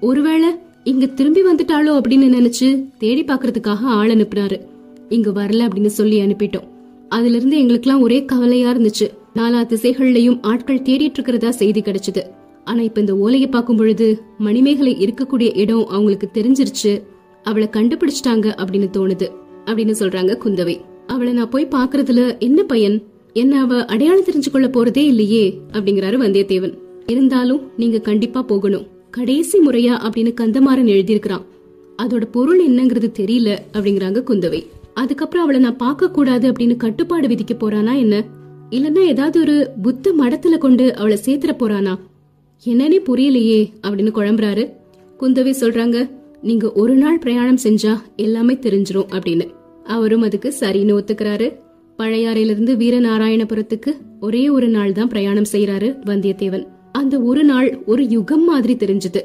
ஒருவேளை 0.00 0.48
இங்க 0.84 1.06
திரும்பி 1.06 1.42
வந்துட்டாளோ 1.42 2.00
அப்படின்னு 2.00 2.34
நினைச்சு 2.36 2.88
தேடி 2.98 3.24
பாக்குறதுக்காக 3.24 3.78
ஆள் 3.80 4.10
அனுப்புனாரு 4.10 4.60
இங்க 5.08 5.30
வரல 5.30 5.68
அப்படின்னு 5.68 5.86
சொல்லி 5.86 6.20
அனுப்பிட்டோம். 6.20 6.68
அதுல 7.08 7.36
இருந்து 7.36 7.58
எங்களுக்குலாம் 7.58 8.00
ஒரே 8.00 8.24
கவலையா 8.24 8.72
இருந்துச்சு. 8.72 9.06
நாலா 9.34 9.60
திசைகள்லயும் 9.64 10.38
ஆட்கள் 10.42 10.80
தேடிட்டு 10.80 11.16
இருக்கிறதா 11.16 11.50
செய்தி 11.50 11.80
கிடைச்சது. 11.80 12.22
ஆனா 12.64 12.80
இப்ப 12.80 13.00
இந்த 13.00 13.16
ஓலையை 13.16 13.48
பார்க்கும் 13.48 13.76
பொழுது 13.76 14.22
மணிமேகலை 14.38 14.96
இருக்கக்கூடிய 14.96 15.58
இடம் 15.58 15.86
அவங்களுக்கு 15.86 16.28
தெரிஞ்சிருச்சு. 16.34 17.02
அவளை 17.42 17.68
கண்டுபிடிச்சிட்டாங்க 17.72 18.46
அப்படின்னு 18.64 18.88
தோணுது. 18.96 19.28
அப்படின்னு 19.68 19.94
சொல்றாங்க 19.98 20.38
குந்தவை. 20.44 20.80
அவளை 21.06 21.32
நான் 21.32 21.48
போய் 21.48 21.66
பாக்குறதுல 21.66 22.38
என்ன 22.38 22.62
பயன்? 22.62 23.02
என்ன 23.32 23.60
அவ 23.60 23.84
அடையாளம் 23.84 24.24
தெரிஞ்சு 24.24 24.50
கொள்ள 24.52 24.68
போறதே 24.68 24.96
இல்லையே 24.96 25.60
அப்படிங்கிறாரு 25.72 26.16
வந்தியத்தேவன். 26.16 26.78
இருந்தாலும் 27.06 27.70
நீங்க 27.76 27.98
கண்டிப்பா 27.98 28.42
போகணும். 28.42 28.86
கடைசி 29.10 29.58
முறையா 29.58 29.92
அப்படின்னு 29.98 30.34
கந்தமாறன் 30.40 30.88
எழுதியிருக்கிறான். 30.88 31.44
அதோட 32.02 32.24
பொருள் 32.24 32.68
என்னங்கிறது 32.68 33.10
தெரியல 33.18 33.58
அப்படிங்கிறாங்க 33.72 34.22
குந்தவை. 34.26 34.66
அதுக்கப்புறம் 34.94 35.42
அவளை 35.42 35.60
நான் 35.60 35.76
பார்க்க 35.76 36.10
கூடாது 36.10 36.52
அப்படின்னு 36.52 36.76
கட்டுப்பாடு 36.76 37.28
விதிக்க 37.28 37.54
போறானா 37.54 37.98
என்ன? 37.98 38.24
இல்லன்னா 38.70 38.98
ஏதாவது 38.98 39.40
ஒரு 39.40 39.70
புத்த 39.82 40.12
மடத்துல 40.18 40.58
கொண்டு 40.58 40.96
அவளை 40.96 41.18
சேர்த்துற 41.24 41.54
போறானா? 41.58 41.98
என்னன்னே 42.64 43.02
புரியலையே 43.06 43.70
அப்படின்னு 43.82 44.10
குழம்புறாரு. 44.14 44.70
குந்தவை 45.20 45.54
சொல்றாங்க 45.60 46.10
நீங்க 46.42 46.72
ஒரு 46.72 46.94
நாள் 46.94 47.18
பிரயாணம் 47.18 47.58
செஞ்சா 47.62 47.98
எல்லாமே 48.16 48.54
தெரிஞ்சிரும் 48.54 49.06
அப்படின்னு. 49.12 49.56
அவரும் 49.94 50.24
அதுக்கு 50.26 50.50
சரின்னு 50.60 50.96
ஒத்துக்கிறாரு. 50.98 51.48
பழையாறையிலிருந்து 51.98 52.72
வீரநாராயணபுரத்துக்கு 52.82 53.92
ஒரே 54.20 54.42
ஒரு 54.56 54.68
நாள் 54.68 54.92
தான் 54.92 55.08
பிரயாணம் 55.08 55.50
செய்யறாரு 55.52 55.88
வந்தியத்தேவன். 56.10 56.64
அந்த 56.92 57.14
ஒரு 57.20 57.42
நாள் 57.44 57.68
ஒரு 57.86 58.02
யுகம் 58.08 58.44
மாதிரி 58.44 58.74
தெரிஞ்சது. 58.74 59.22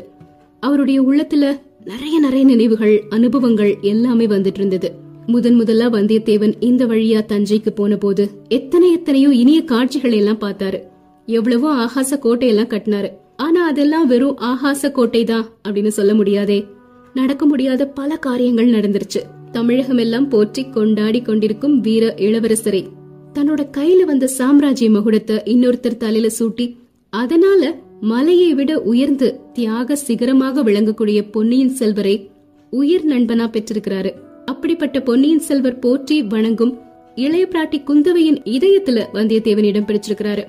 அவருடைய 0.63 0.99
உள்ளத்துல 1.01 1.45
நிறைய 1.85 2.15
நிறைய 2.19 2.43
நினைவுகள் 2.45 2.95
அனுபவங்கள் 3.09 3.71
எல்லாமே 3.81 4.25
வந்துட்டு 4.27 4.59
இருந்தது. 4.61 4.89
முதன் 5.27 5.55
முதலா 5.55 5.87
வந்தியத்தேவன் 5.89 6.53
இந்த 6.59 6.83
வழியா 6.85 7.19
தஞ்சைக்கு 7.31 7.71
போன 7.75 7.97
போது 7.97 8.23
எத்தனை 8.47 8.87
எத்தனையோ 8.91 9.29
இனிய 9.41 9.59
காட்சிகளை 9.63 10.17
எல்லாம் 10.17 10.41
பார்த்தாரு. 10.45 10.79
எவ்வளவோ 11.27 11.69
ஆகாச 11.85 12.17
கோட்டையெல்லாம் 12.23 12.71
கட்டினாரு. 12.73 13.09
ஆனா 13.35 13.61
அதெல்லாம் 13.67 14.07
வெறும் 14.07 14.39
ஆகாச 14.51 14.91
கோட்டை 14.91 15.23
தான் 15.23 15.45
அப்படின்னு 15.67 15.93
சொல்ல 15.99 16.13
முடியாதே. 16.13 16.59
நடக்க 17.13 17.45
முடியாத 17.45 17.87
பல 17.99 18.15
காரியங்கள் 18.15 18.75
நடந்துருச்சு. 18.75 19.21
தமிழகமெல்லாம் 19.53 20.29
போற்றி 20.29 20.69
கொண்டாடி 20.69 21.21
கொண்டிருக்கும் 21.21 21.81
வீர 21.81 22.13
இளவரசரை. 22.17 22.87
தன்னோட 23.33 23.67
கையில 23.77 24.03
வந்த 24.05 24.27
சாம்ராஜ்ய 24.27 24.89
மகுடத்தை 24.89 25.39
இன்னொருத்தர் 25.45 25.97
தலையில 25.97 26.33
சூட்டி 26.39 26.75
அதனால 27.09 27.77
மலையை 28.01 28.53
விட 28.53 28.81
உயர்ந்து 28.81 29.39
தியாக 29.53 29.95
சிகரமாக 29.95 30.63
விளங்கக்கூடிய 30.63 31.31
பொன்னியின் 31.31 31.69
செல்வரை 31.69 32.29
உயிர் 32.69 33.07
நண்பனா 33.07 33.45
பெற்றிருக்கிறாரு. 33.49 34.11
அப்படிப்பட்ட 34.45 35.01
பொன்னியின் 35.01 35.39
செல்வர் 35.39 35.79
போற்றி 35.79 36.23
வணங்கும் 36.23 36.77
இளைய 37.15 37.47
பிராட்டி 37.49 37.83
குந்தவையின் 37.83 38.39
இதயத்துல 38.43 39.05
வந்தியத்தேவன் 39.13 39.63
இடம் 39.63 39.85
பிடிச்சிருக்கிறாரு. 39.85 40.43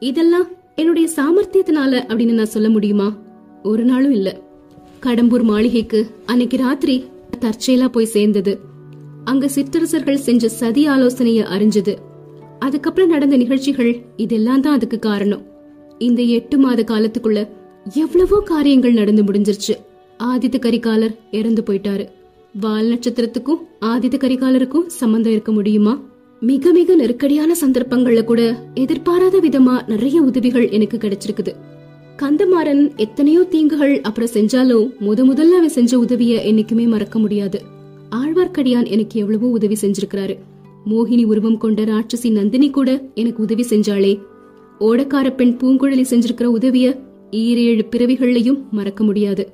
இதெல்லாம் 0.00 0.46
என்னுடைய 0.76 1.08
சாமர்த்தியத்தினால 1.16 2.02
அப்படின்னு 2.08 2.32
நான் 2.32 2.46
சொல்ல 2.46 2.68
முடியுமா? 2.68 3.16
ஒரு 3.62 3.84
நாளும் 3.84 4.12
இல்ல. 4.12 4.40
கடம்பூர் 5.02 5.42
மாளிகைக்கு 5.42 6.06
அன்னைக்கு 6.26 6.56
ராத்திரி 6.56 7.04
தற்செயலா 7.40 7.88
போய் 7.88 8.04
சேர்ந்தது. 8.04 8.60
அங்க 9.24 9.48
சிற்றரசர்கள் 9.48 10.16
செஞ்ச 10.16 10.48
சதி 10.48 10.88
ஆலோசனைய 10.88 11.40
அறிஞ்சது. 11.56 11.94
அதுக்கப்புறம் 12.58 13.08
நடந்த 13.08 13.36
நிகழ்ச்சிகள் 13.36 13.92
இதெல்லாம் 14.16 14.60
தான் 14.60 14.72
அதுக்கு 14.72 14.98
காரணம். 14.98 15.42
இந்த 15.98 16.22
எட்டு 16.22 16.58
மாத 16.58 16.82
காலத்துக்குள்ள 16.82 17.48
எவ்வளவோ 17.94 18.40
காரியங்கள் 18.40 18.92
நடந்து 18.92 19.22
முடிஞ்சிருச்சு. 19.22 19.74
ஆதித்த 20.18 20.58
கரிகாலர் 20.58 21.14
இறந்து 21.30 21.62
போயிட்டாரு. 21.66 22.04
வால் 22.54 22.86
நட்சத்திரத்துக்கும் 22.86 23.60
ஆதித்த 23.80 24.16
கரிகாலருக்கும் 24.18 24.86
சம்பந்தம் 24.86 25.32
இருக்க 25.32 25.52
முடியுமா? 25.52 26.00
மிக 26.40 26.72
மிக 26.72 26.94
நெருக்கடியான 26.94 27.54
சந்தர்ப்பங்கள்ல 27.60 28.24
கூட 28.24 28.42
எதிர்பாராத 28.74 29.38
விதமா 29.38 29.88
நிறைய 29.88 30.22
உதவிகள் 30.22 30.68
எனக்கு 30.68 30.96
கிடைச்சிருக்குது. 30.96 31.52
கந்தமாறன் 32.22 32.96
எத்தனையோ 32.96 33.40
தீங்குகள் 33.40 34.00
அப்புறம் 34.00 34.28
செஞ்சாலும் 34.34 34.90
முத 35.00 35.20
முதல்ல 35.30 35.50
அவன் 35.50 35.68
செஞ்ச 35.68 35.98
உதவிய 35.98 36.42
என்னைக்குமே 36.46 36.86
மறக்க 36.86 37.18
முடியாது. 37.18 37.62
ஆழ்வார்க்கடியான் 38.10 38.88
எனக்கு 38.88 39.20
எவ்வளவோ 39.20 39.46
உதவி 39.46 39.76
செஞ்சிருக்கிறாரு. 39.80 40.38
மோகினி 40.90 41.24
உருவம் 41.24 41.58
கொண்ட 41.58 41.84
ராட்சசி 41.84 42.30
நந்தினி 42.30 42.70
கூட 42.70 43.02
எனக்கு 43.14 43.42
உதவி 43.42 43.64
செஞ்சாளே. 43.68 44.20
ஓடக்கார 44.80 45.34
பெண் 45.34 45.56
பூங்குழலி 45.60 46.04
செஞ்சிருக்கிற 46.10 46.44
உதவிய 46.44 47.00
ஈரேழு 47.30 47.82
பிறவிகள்லயும் 47.90 48.62
மறக்க 48.70 49.04
முடியாது. 49.04 49.52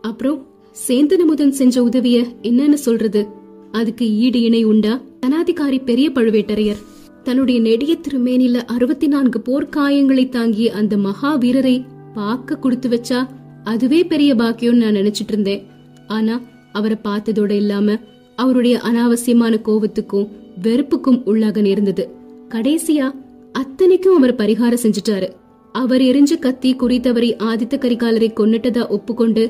அப்புறம் 0.00 0.46
சேந்தனமுதன் 0.88 1.48
செஞ்ச 1.48 1.82
உதவிய 1.82 2.24
என்னன்னு 2.42 2.72
சொல்றது? 2.72 3.26
அதுக்கு 3.72 4.16
ஈடு 4.16 4.40
இணை 4.40 4.64
உண்டா? 4.64 5.02
தனாதிகாரி 5.26 5.84
பெரிய 5.84 6.10
பழுவேட்டரையர். 6.10 6.82
தன்னுடைய 7.22 7.60
நெடிய 7.60 7.96
திருமேனில 8.08 8.54
அறுபத்தி 8.54 9.06
நான்கு 9.06 9.42
போர்க்காயங்களை 9.44 10.28
தாங்கிய 10.28 10.72
அந்த 10.72 10.96
மகா 10.96 11.34
வீரரை 11.34 11.84
பார்க்க 12.18 12.56
கொடுத்து 12.56 12.88
வச்சா 12.88 13.18
அதுவே 13.64 14.00
பெரிய 14.04 14.30
பாக்கியம்னு 14.34 14.82
நான் 14.82 14.98
நினைச்சிட்டு 15.00 15.32
இருந்தேன். 15.34 15.62
ஆனா 16.08 16.34
அவரை 16.72 16.96
பார்த்ததோட 17.04 17.52
இல்லாம 17.52 17.96
அவருடைய 18.38 18.76
அனாவசியமான 18.88 19.54
கோவத்துக்கும் 19.68 20.28
வெறுப்புக்கும் 20.62 21.22
உள்ளாக 21.26 21.60
நேர்ந்தது. 21.60 22.04
கடைசியா 22.48 23.06
அத்தனைக்கும் 23.52 24.16
அவர் 24.16 24.34
பரிகாரம் 24.34 24.82
செஞ்சுட்டாரு. 24.84 25.28
அவர் 25.74 26.02
எரிஞ்ச 26.02 26.32
கத்தி 26.38 26.70
குறித்தவரை 26.74 27.30
ஆதித்த 27.48 27.74
கரிகாலரை 27.82 28.28
கொன்னுட்டதா 28.32 28.84
ஒப்புக்கொண்டு 28.88 29.44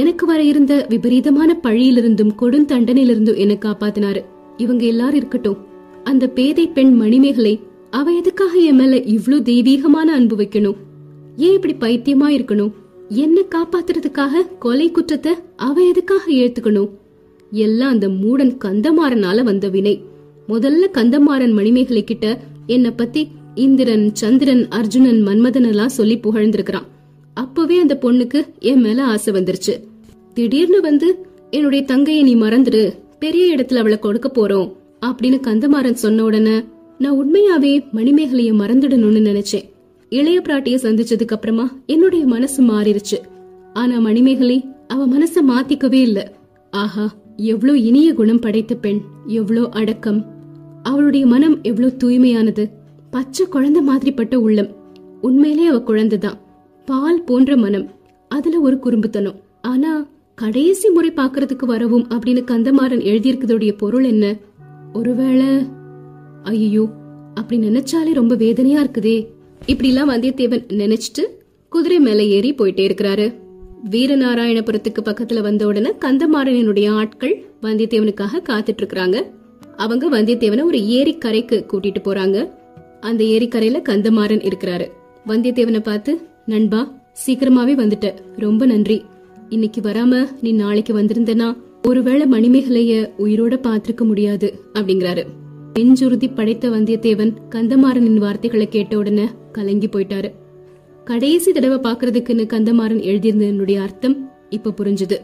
எனக்கு 0.00 0.24
வர 0.26 0.40
இருந்த 0.42 0.72
விபரீதமான 0.88 1.50
பழியிலிருந்தும் 1.62 2.34
கொடுந்தண்டனிலிருந்தும் 2.40 3.40
என்ன 3.44 3.54
காப்பாத்தினாரு. 3.64 4.20
இவங்க 4.56 4.84
எல்லாரும் 4.86 5.20
இருக்கட்டும். 5.20 5.58
அந்த 6.04 6.24
பேதை 6.28 6.64
பெண் 6.68 6.92
மணிமேகலை 6.94 7.54
அவ 7.90 8.12
எதுக்காக 8.12 8.54
என் 8.70 8.76
மேல 8.76 8.96
இவ்ளோ 9.14 9.38
தெய்வீகமான 9.42 10.08
அன்பு 10.12 10.36
வைக்கணும்? 10.36 10.78
ஏன் 11.38 11.62
இப்படி 11.62 11.74
பைத்தியமா 11.74 12.26
இருக்கணும்? 12.36 12.72
என்ன 13.08 13.40
காப்பாத்துறதுக்காக 13.40 14.58
கொலை 14.58 14.90
குற்றத்தை 14.90 15.32
அவ 15.56 15.82
எதுக்காக 15.82 16.32
ஏத்துக்கணும்? 16.32 16.88
எல்லாம் 17.50 17.90
அந்த 17.90 18.08
மூடன் 18.08 18.56
கந்தமாறனால 18.64 19.42
வந்த 19.42 19.68
வினை. 19.68 20.02
முதல்ல 20.48 20.86
கந்தமாறன் 20.92 21.52
மணிமேகலை 21.52 22.04
கிட்ட 22.04 22.40
என்ன 22.66 22.90
பத்தி 22.90 23.28
இந்திரன் 23.54 24.14
சந்திரன் 24.14 24.68
அர்ஜுனன் 24.68 25.22
மன்மதன் 25.26 25.66
எல்லாம் 25.68 25.88
சொல்லி 25.88 26.16
புகழ்ந்திருக்கிறான். 26.16 26.86
அப்பவே 27.34 27.78
அந்த 27.78 27.98
பொண்ணுக்கு 28.02 28.44
என் 28.58 28.80
மேல 28.80 29.04
ஆசை 29.04 29.34
வந்துருச்சு. 29.34 29.74
திடீர்னு 30.34 30.80
வந்து 30.80 31.26
என்னுடைய 31.50 31.84
தங்கையை 31.84 32.22
நீ 32.22 32.36
மறந்துடு 32.36 32.92
பெரிய 33.18 33.54
இடத்துல 33.54 33.74
அவளை 33.74 33.98
கொடுக்க 33.98 34.32
போறோம். 34.34 34.72
அப்படின்னு 35.06 35.40
கந்தமாறன் 35.46 36.02
சொன்ன 36.04 36.24
உடனே 36.24 36.62
நான் 36.98 37.18
உண்மையாவே 37.18 37.84
மணிமேகலைய 37.94 38.52
மறந்துடணும்னு 38.52 39.28
நினைச்சேன். 39.30 39.68
இளைய 40.12 40.40
பிராட்டிய 40.40 40.76
சந்திச்சதுக்கு 40.76 41.32
அப்புறமா 41.32 41.64
என்னுடைய 41.86 42.24
மனசு 42.24 42.62
மாறிடுச்சு 42.62 43.18
ஆனா 43.72 43.98
மணிமேகலை 43.98 44.58
அவ 44.88 45.06
மனச 45.06 45.42
மாத்திக்கவே 45.42 46.00
இல்ல. 46.00 46.18
ஆஹா 46.72 47.06
எவ்ளோ 47.46 47.72
இனிய 47.72 48.14
குணம் 48.14 48.40
படைத்த 48.40 48.74
பெண் 48.74 49.00
எவ்ளோ 49.26 49.68
அடக்கம். 49.70 50.20
அவளுடைய 50.82 51.26
மனம் 51.26 51.60
எவ்ளோ 51.62 51.88
தூய்மையானது. 51.96 52.64
பச்சை 53.10 53.46
குழந்தை 53.46 53.82
மாதிரிப்பட்ட 53.82 54.34
உள்ளம். 54.36 54.70
உண்மையிலே 55.20 55.66
அவ 55.66 55.78
குழந்தைதான். 55.86 56.38
பால் 56.88 57.24
போன்ற 57.24 57.56
மனம். 57.56 57.86
அதுல 58.30 58.60
ஒரு 58.60 58.78
குறும்புத்தனம். 58.78 59.38
ஆனா 59.62 59.92
கடைசி 60.34 60.88
முறை 60.88 61.10
பாக்குறதுக்கு 61.10 61.66
வரவும் 61.66 62.08
அப்படின்னு 62.08 62.44
கந்தமாறன் 62.44 63.02
எழுதியிருக்கதோடைய 63.02 63.76
பொருள் 63.76 64.04
என்ன? 64.04 64.26
ஒருவேளை 64.92 65.50
ஐயோ 66.44 66.84
அப்படி 67.34 67.68
நினைச்சாலே 67.68 68.12
ரொம்ப 68.12 68.34
வேதனையா 68.34 68.80
இருக்குதே. 68.80 69.16
இப்படி 69.66 69.88
எல்லாம் 69.88 70.10
வந்தியத்தேவன் 70.10 70.64
நினைச்சிட்டு 70.68 71.24
குதிரை 71.68 72.00
மேல 72.00 72.24
ஏறி 72.24 72.54
போயிட்டே 72.54 72.90
இருக்கிறாரு. 72.90 73.34
வீரநாராயணபுரத்துக்கு 73.90 74.98
பக்கத்துல 75.04 75.40
வந்த 75.40 75.66
உடனே 75.66 75.90
கந்தமாறனினுடைய 75.90 76.90
ஆட்கள் 76.90 77.44
வந்தியத்தேவனுக்காக 77.62 78.42
காத்துட்டு 78.48 78.76
இருக்காங்க 78.76 79.30
அவங்க 79.76 80.10
வந்தியத்தேவனை 80.10 80.62
ஒரு 80.62 80.78
ஏரிக்கரைக்கு 80.78 81.64
கூட்டிட்டு 81.72 81.96
போறாங்க. 82.04 82.50
அந்த 83.00 83.24
ஏரிக்கரையில 83.24 83.82
கந்தமாறன் 83.88 84.50
இருக்கிறாரு. 84.50 84.90
வந்தியத்தேவனை 85.26 85.80
பார்த்து 85.80 86.20
நண்பா 86.46 86.94
சீக்கிரமாவே 87.26 87.74
வந்துட்ட. 87.74 88.14
ரொம்ப 88.36 88.66
நன்றி. 88.66 89.02
இன்னைக்கு 89.48 89.80
வராம 89.80 90.28
நீ 90.40 90.52
நாளைக்கு 90.52 90.98
வந்திருந்தனா 90.98 91.56
ஒருவேளை 91.82 92.26
மணிமேகலைய 92.26 93.10
உயிரோட 93.18 93.56
பாத்திருக்க 93.56 94.04
முடியாது 94.04 94.60
அப்படிங்கிறாரு. 94.74 95.24
நெஞ்சுறுதி 95.74 96.34
படைத்த 96.34 96.68
வந்தியத்தேவன் 96.68 97.32
கந்தமாறனின் 97.50 98.16
வார்த்தைகளை 98.16 98.68
கேட்ட 98.68 98.98
உடனே 98.98 99.28
கலங்கி 99.58 99.86
போயிட்டாரு. 99.86 100.28
கடைசி 101.04 101.52
தடவை 101.52 101.78
பாக்குறதுக்குன்னு 101.78 102.44
கந்தமாறன் 102.46 103.04
எழுதியிருந்ததனுடைய 103.10 103.76
அர்த்தம் 103.76 104.16
இப்ப 104.50 104.74
புரிஞ்சுது. 104.76 105.16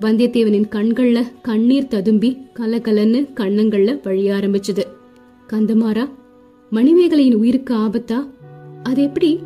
வந்தியத்தேவனின் 0.00 0.68
கண்கள்ல 0.70 1.18
கண்ணீர் 1.42 1.88
ததும்பி 1.88 2.30
கலகலன்னு 2.54 3.20
கண்ணங்கள்ல 3.36 4.00
வழிய 4.02 4.34
ஆரம்பிச்சது. 4.34 4.84
கந்தமாறா 5.46 6.04
மணிமேகலையின் 6.72 7.34
உயிருக்கு 7.34 7.74
ஆபத்தா? 7.74 8.18
அது 8.82 9.02
எப்படி? 9.02 9.38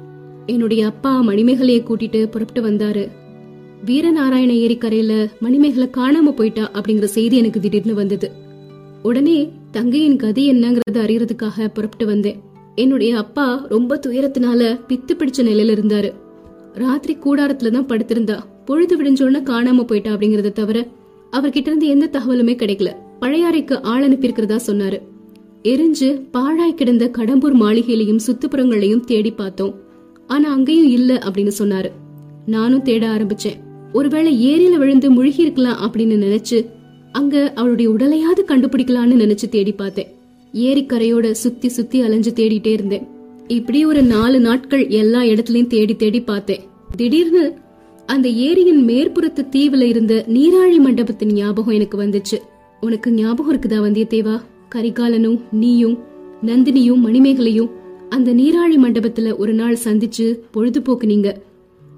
என்னுடைய 0.46 0.86
அப்பா 0.86 1.22
மணிமேகலையை 1.22 1.80
கூட்டிட்டு 1.80 2.26
புறப்பட்டு 2.26 2.62
வந்தாரு. 2.62 3.08
வீரநாராயண 3.86 4.52
ஏரிக்கரையில 4.64 5.30
மணிமேகலை 5.40 5.88
காணாம 5.96 6.30
போயிட்டா 6.30 6.70
அப்படிங்கிற 6.70 7.04
செய்தி 7.04 7.36
எனக்கு 7.36 7.60
திடீர்னு 7.60 7.94
வந்தது. 7.94 8.30
உடனே 9.02 9.52
தங்கையின் 9.70 10.16
கதை 10.16 10.44
என்னங்கறத 10.50 10.98
அறியறதுக்காக 10.98 11.68
புறப்பட்டு 11.68 12.06
வந்தேன். 12.06 12.40
என்னுடைய 12.78 13.16
அப்பா 13.16 13.66
ரொம்ப 13.68 14.00
துயரத்தினால 14.06 14.80
பித்து 14.88 15.12
பிடிச்ச 15.12 15.40
நிலையில 15.42 15.74
இருந்தாரு. 15.76 16.10
ராத்திரி 16.72 17.16
கூடாரத்துல 17.20 17.70
தான் 17.70 17.86
படுத்திருந்தா. 17.86 18.38
பொழுது 18.64 18.94
விடிஞ்சோன்னு 18.96 19.40
காணாம 19.44 19.84
போயிட்டா 19.84 20.12
அப்படிங்கறத 20.12 20.52
தவிர 20.52 20.86
அவர்கிட்ட 21.32 21.66
இருந்து 21.66 21.86
எந்த 21.86 22.08
தகவலுமே 22.12 22.54
கிடைக்கல. 22.54 22.90
பழையாறைக்கு 23.20 23.82
ஆள் 23.82 24.08
அனுப்பியிருக்கிறதா 24.08 24.58
சொன்னாரு. 24.66 24.98
எரிஞ்சு 25.62 26.28
பாழாய் 26.30 26.74
கிடந்த 26.74 27.10
கடம்பூர் 27.18 27.54
மாளிகையிலையும் 27.54 28.24
சுத்துப்புறங்களையும் 28.26 29.04
தேடி 29.04 29.30
பார்த்தோம். 29.30 29.74
ஆனா 30.26 30.52
அங்கேயும் 30.52 30.90
இல்ல 30.90 31.14
அப்படின்னு 31.14 31.52
சொன்னாரு. 31.58 31.90
நானும் 32.46 32.82
தேட 32.82 33.06
ஆரம்பிச்சேன். 33.08 33.58
ஒருவேளை 33.92 34.32
ஏரியில 34.46 34.76
விழுந்து 34.76 35.10
முழுகி 35.10 35.42
இருக்கலாம் 35.42 35.80
அப்படின்னு 35.82 36.24
நினைச்சு 36.26 36.58
அங்க 37.12 37.52
அவளுடைய 37.54 37.90
உடலையாவது 37.90 38.50
கண்டுபிடிக்கலாம்னு 38.50 39.22
நினைச்சு 39.24 39.48
தேடி 39.50 39.72
பார்த்தேன். 39.72 40.08
ஏரிக்கரையோட 40.52 41.30
சுத்தி 41.30 41.68
சுத்தி 41.68 42.00
அலைஞ்சு 42.00 42.32
தேடிட்டே 42.32 42.66
இருந்தேன். 42.66 43.06
இப்படி 43.46 43.84
ஒரு 43.84 44.02
நாலு 44.02 44.40
நாட்கள் 44.40 44.86
எல்லா 44.86 45.20
இடத்துலயும் 45.20 45.66
தேடி 45.66 45.96
தேடி 45.96 46.20
பார்த்தேன். 46.22 46.60
திடீர்னு 46.96 47.54
அந்த 48.06 48.28
ஏரியின் 48.28 48.82
மேற்புறத்து 48.86 49.46
தீவுல 49.52 49.80
இருந்த 49.80 50.24
நீராழி 50.28 50.78
மண்டபத்தின் 50.78 51.32
ஞாபகம் 51.32 51.74
எனக்கு 51.74 52.02
வந்துச்சு. 52.02 52.38
உனக்கு 52.80 53.12
ஞாபகம் 53.12 53.58
இருக்குதா 53.58 53.88
வந்தியத்தேவா? 53.88 54.40
கரிகாலனும் 54.74 55.40
நீயும் 55.52 55.98
நந்தினியும் 56.46 57.00
மணிமேகலையும் 57.06 57.70
அந்த 58.08 58.34
நீராழி 58.34 58.76
மண்டபத்துல 58.76 59.36
ஒரு 59.36 59.52
நாள் 59.52 59.78
சந்திச்சு 59.84 60.38
பொழுதுபோக்குனீங்க 60.54 61.32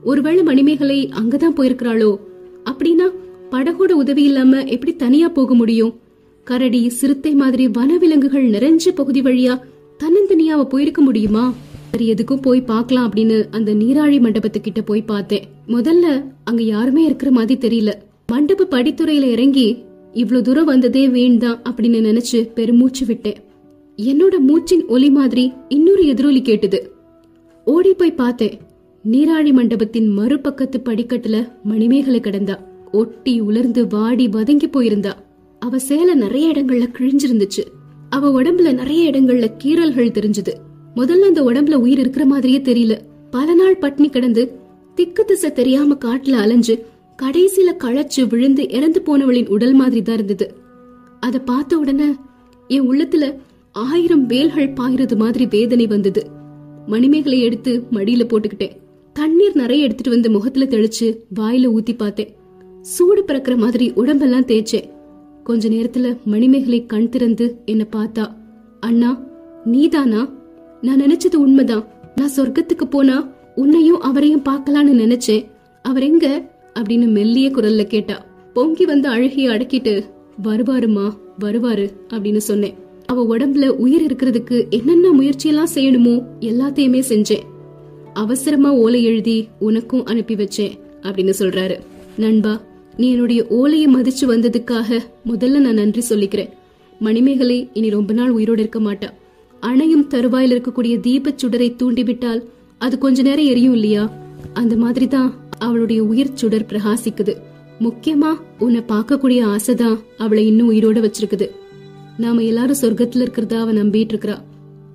ஒருவேளை 0.04 0.42
மணிமேகலை 0.42 1.10
அங்கதான் 1.20 1.54
போயிருக்கிறாளோ? 1.56 2.16
அப்படின்னா 2.64 3.10
படகோட 3.50 3.90
உதவி 3.90 4.22
இல்லாம 4.22 4.64
எப்படி 4.64 4.96
தனியா 4.96 5.28
போக 5.28 5.54
முடியும்? 5.54 5.98
கரடி 6.44 6.88
சிறுத்தை 6.88 7.34
மாதிரி 7.34 7.68
வனவிலங்குகள் 7.68 8.50
நிறைஞ்ச 8.50 8.88
பகுதி 8.94 9.20
வழியா 9.20 9.60
தன்னந்தனியா 9.98 10.52
அவ 10.52 10.66
போயிருக்க 10.66 11.02
முடியுமா? 11.02 11.54
சரி 11.90 12.12
எதுக்கும் 12.12 12.42
போய் 12.42 12.60
பார்க்கலாம் 12.60 13.12
அப்படின்னு 13.12 13.46
அந்த 13.50 13.74
நீராழி 13.74 14.18
மண்டபத்துக்கிட்ட 14.20 14.80
போய் 14.84 15.02
பார்த்தேன். 15.02 15.44
முதல்ல 15.68 16.24
அங்க 16.44 16.62
யாருமே 16.62 17.04
இருக்கிற 17.04 17.30
மாதிரி 17.30 17.68
தெரியல. 17.68 17.92
மண்டப 18.26 18.66
படித்துறையில 18.70 19.22
இறங்கி 19.22 19.82
இவ்வளவு 20.12 20.44
தூரம் 20.44 20.64
வந்ததே 20.64 21.08
வீண்தான் 21.08 21.60
அப்படின்னு 21.70 22.00
நினைச்சு 22.00 22.52
பெருமூச்சு 22.52 23.06
விட்டேன். 23.06 23.36
என்னோட 23.96 24.34
மூச்சின் 24.48 24.86
ஒலி 24.86 25.10
மாதிரி 25.10 25.52
இன்னொரு 25.68 26.02
எதிரொலி 26.06 26.42
கேட்டுது. 26.42 26.78
ஓடி 27.64 27.92
போய் 27.92 28.14
பார்த்தேன். 28.14 28.58
நீராழி 29.10 29.52
மண்டபத்தின் 29.52 30.18
மறுபக்கத்து 30.18 30.76
படிக்கட்டுல 30.84 31.48
மணிமேகலை 31.62 32.20
கிடந்தா. 32.20 32.58
ஒட்டி 32.92 33.40
உலர்ந்து 33.40 33.86
வாடி 33.86 34.28
வதங்கி 34.28 34.66
போயிருந்தா. 34.66 35.12
அவ 35.60 35.78
சேலை 35.78 36.14
நிறைய 36.14 36.50
இடங்கள்ல 36.50 36.86
கிழிஞ்சிருந்துச்சு. 36.98 37.64
அவ 38.10 38.42
உடம்புல 38.42 38.72
நிறைய 38.72 39.10
இடங்கள்ல 39.10 39.48
கீறல்கள் 39.64 40.14
தெரிஞ்சது. 40.18 40.52
முதல்ல 40.96 41.20
அந்த 41.20 41.42
உடம்புல 41.42 41.74
உயிர் 41.74 41.98
இருக்கிற 41.98 42.24
மாதிரியே 42.26 42.58
தெரியல. 42.58 42.98
பல 43.30 43.54
நாள் 43.54 43.78
பட்னி 43.78 44.10
கிடந்து 44.10 44.58
திக்கு 44.94 45.24
திசை 45.24 45.52
தெரியாம 45.52 45.94
காட்டுல 45.94 46.30
அலைஞ்சு 46.30 46.84
கடைசியில 47.22 47.76
களைச்சு 47.78 48.28
விழுந்து 48.28 48.70
இறந்து 48.70 49.02
போனவளின் 49.06 49.48
உடல் 49.48 49.72
மாதிரி 49.72 50.02
தான் 50.02 50.14
இருந்தது. 50.14 50.54
அத 51.20 51.40
பார்த்த 51.40 51.78
உடனே 51.78 52.14
என் 52.68 52.90
உள்ளத்துல 52.90 53.36
ஆயிரம் 53.72 54.26
வேல்கள் 54.26 54.72
பாயிறது 54.72 55.16
மாதிரி 55.16 55.46
வேதனை 55.46 55.86
வந்தது. 55.86 56.26
மணிமேகலை 56.86 57.40
எடுத்து 57.40 57.84
மடியில 57.90 58.24
போட்டுக்கிட்டேன். 58.26 58.76
தண்ணீர் 59.12 59.54
நிறைய 59.54 59.84
எடுத்துட்டு 59.84 60.10
வந்து 60.10 60.30
முகத்துல 60.30 60.64
தெளிச்சு 60.64 61.18
வாயில 61.40 61.70
ஊத்தி 61.70 61.96
பார்த்தேன். 61.96 62.36
சூடு 62.82 63.24
பிறக்கிற 63.26 63.56
மாதிரி 63.56 63.92
உடம்பெல்லாம் 63.94 64.46
தேய்ச்சேன். 64.46 64.98
கொஞ்ச 65.50 65.68
நேரத்துல 65.68 66.16
மணிமேகலை 66.24 66.86
கண் 66.86 67.08
திறந்து 67.08 67.60
என்ன 67.64 67.86
பார்த்தா. 67.92 68.32
அண்ணா 68.80 69.22
நீதானா? 69.64 70.32
நான் 70.80 71.02
நினைச்சது 71.02 71.34
உண்மைதான். 71.34 71.86
நான் 72.16 72.30
சொர்க்கத்துக்கு 72.36 72.84
போனா 72.90 73.28
உன்னையும் 73.54 74.00
அவரையும் 74.00 74.42
பார்க்கலான்னு 74.48 74.92
நினைச்சேன். 74.92 75.46
அவர் 75.82 76.02
எங்க? 76.02 76.50
அப்படின்னு 76.74 77.06
மெல்லிய 77.06 77.50
குரல்ல 77.50 77.84
கேட்டா. 77.84 78.26
பொங்கி 78.52 78.84
வந்து 78.84 79.08
அழுகிய 79.08 79.50
அடக்கிட்டு 79.50 80.04
வருவாருமா 80.44 81.16
வருவாரு 81.40 81.90
அப்படின்னு 82.08 82.36
சொன்னேன். 82.36 82.74
அவ 83.06 83.36
உடம்புல 83.36 83.68
உயிர் 83.68 84.14
இருக்கிறதுக்கு 84.14 84.68
என்னென்ன 84.68 85.10
முயற்சியெல்லாம் 85.10 85.68
செய்யணுமோ 85.74 86.24
எல்லாத்தையுமே 86.40 87.02
செஞ்சேன். 87.08 87.42
அவசரமா 88.14 88.72
ஓலை 88.72 89.04
எழுதி 89.04 89.48
உனக்கும் 89.58 90.04
அனுப்பி 90.04 90.34
வச்சேன் 90.34 90.72
அப்படின்னு 91.02 91.34
சொல்றாரு. 91.38 91.78
நண்பா 92.16 92.60
நீ 92.96 93.10
என்னுடைய 93.10 93.46
ஓலையை 93.48 93.94
மதிச்சு 93.94 94.24
வந்ததுக்காக 94.26 94.98
முதல்ல 95.26 95.58
நான் 95.58 95.74
நன்றி 95.74 96.02
சொல்லிக்கிறேன். 96.08 96.48
மணிமேகலை 96.98 97.70
இனி 97.72 97.90
ரொம்ப 97.90 98.12
நாள் 98.12 98.30
உயிரோடு 98.30 98.60
இருக்க 98.60 98.80
மாட்டா. 98.80 99.08
அணையும் 99.60 100.06
தருவாயில் 100.06 100.60
இருக்கக்கூடிய 100.60 101.00
தீபச் 101.00 101.44
சுடரை 101.44 101.76
தூண்டிவிட்டால் 101.76 102.44
அது 102.78 102.98
கொஞ்ச 102.98 103.22
நேரம் 103.22 103.44
எரியும் 103.44 103.72
இல்லையா? 103.72 104.12
அந்த 104.52 104.76
மாதிரி 104.76 105.08
தான் 105.08 105.34
அவளுடைய 105.58 106.04
உயிர் 106.04 106.34
சுடர் 106.34 106.66
பிரகாசிக்குது. 106.68 107.36
முக்கியமா 107.80 108.40
உன்னை 108.58 108.84
பார்க்கக்கூடிய 108.88 109.56
ஆசைதான் 109.56 109.98
அவளை 110.18 110.46
இன்னும் 110.46 110.70
உயிரோட 110.70 111.10
வச்சிருக்குது. 111.10 111.50
நாம 112.16 112.42
எல்லாரும் 112.42 112.76
சொர்க்கத்துல 112.80 113.20
இருக்கிறதா 113.20 113.60
அவ 113.60 113.72
நம்பிட்டு 113.72 114.12
இருக்கிறா. 114.12 114.36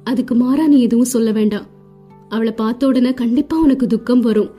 அதுக்கு 0.04 0.36
மாறா 0.36 0.68
நீ 0.68 0.82
எதுவும் 0.82 1.06
சொல்ல 1.06 1.32
வேண்டாம். 1.32 1.66
அவளை 2.30 2.52
பார்த்த 2.52 2.88
உடனே 2.88 3.14
கண்டிப்பா 3.14 3.58
உனக்கு 3.58 3.88
துக்கம் 3.88 4.20
வரும். 4.20 4.50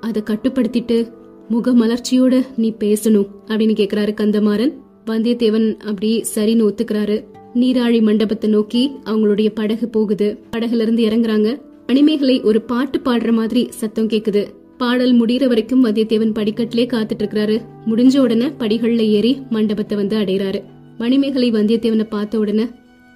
அதை 0.00 0.22
கட்டுப்படுத்திட்டு 0.22 1.12
முகமலர்ச்சியோட 1.50 2.46
நீ 2.56 2.74
பேசணும் 2.78 3.28
அப்படின்னு 3.46 3.74
கேக்குறாரு 3.80 4.12
கந்தமாறன். 4.20 4.72
வந்தியத்தேவன் 5.06 5.76
அப்படி 5.76 6.24
சரின்னு 6.34 6.66
ஒத்துக்கிறாரு. 6.68 7.24
நீராழி 7.54 8.02
மண்டபத்தை 8.02 8.50
நோக்கி 8.50 8.90
அவங்களுடைய 9.04 9.48
படகு 9.54 9.88
போகுது. 9.88 10.38
படகுல 10.56 10.80
இருந்து 10.80 11.04
இறங்குறாங்க. 11.04 11.58
மணிமேகலை 11.86 12.40
ஒரு 12.40 12.62
பாட்டு 12.62 12.98
பாடுற 12.98 13.32
மாதிரி 13.32 13.66
சத்தம் 13.70 14.08
கேக்குது. 14.08 14.46
பாடல் 14.78 15.20
முடிகிற 15.20 15.46
வரைக்கும் 15.46 15.84
வந்தியத்தேவன் 15.84 16.32
படிக்கட்டிலே 16.32 16.84
காத்துட்டு 16.86 17.22
இருக்கிறாரு 17.22 17.60
முடிஞ்ச 17.86 18.18
உடனே 18.18 18.46
படிகள்ல 18.58 18.98
ஏறி 18.98 19.42
மண்டபத்தை 19.50 19.96
வந்து 19.96 20.16
அடைகிறாரு 20.16 20.62
மணிமேகலை 20.98 21.50
வந்தியத்தேவனை 21.52 22.04
பார்த்த 22.08 22.38
உடனே 22.38 22.64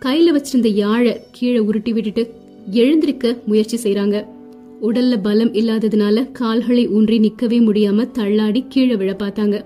கையில 0.01 0.35
வச்சிருந்த 0.35 0.67
யாழை 0.67 1.21
கீழே 1.31 1.59
உருட்டி 1.59 1.93
விட்டுட்டு 1.93 2.35
எழுந்திருக்க 2.71 3.39
முயற்சி 3.47 3.77
செய்யறாங்க 3.83 4.27
உடல்ல 4.83 5.19
பலம் 5.23 5.53
இல்லாததுனால 5.53 6.33
கால்களை 6.33 6.89
ஊன்றி 6.89 7.19
நிக்கவே 7.19 7.61
முடியாம 7.61 8.11
தள்ளாடி 8.11 8.65
கீழே 8.69 8.97
விழ 8.97 9.17
பார்த்தாங்க. 9.19 9.65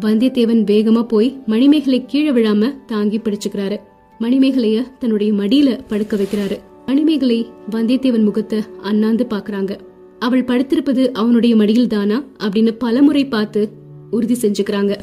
வந்தியத்தேவன் 0.00 0.64
வேகமா 0.64 1.02
போய் 1.02 1.42
மணிமேகலை 1.46 2.04
கீழே 2.06 2.30
விழாம 2.30 2.84
தாங்கி 2.86 3.18
பிடிச்சுக்கிறாரு. 3.18 3.76
மணிமேகலைய 4.20 4.86
தன்னுடைய 4.98 5.32
மடியில 5.32 5.78
படுக்க 5.88 6.16
வைக்கிறாரு. 6.16 6.58
மணிமேகலை 6.86 7.46
வந்தியத்தேவன் 7.70 8.24
முகத்தை 8.24 8.60
அண்ணாந்து 8.82 9.26
பாக்குறாங்க. 9.30 9.78
அவள் 10.18 10.44
படுத்திருப்பது 10.44 11.10
அவனுடைய 11.12 11.56
மடியில் 11.56 11.88
தானா 11.88 12.24
அப்படின்னு 12.38 12.70
பலமுறை 12.78 13.24
பார்த்து 13.24 13.68
உறுதி 14.10 14.34
செஞ்சுக்கிறாங்க. 14.34 14.96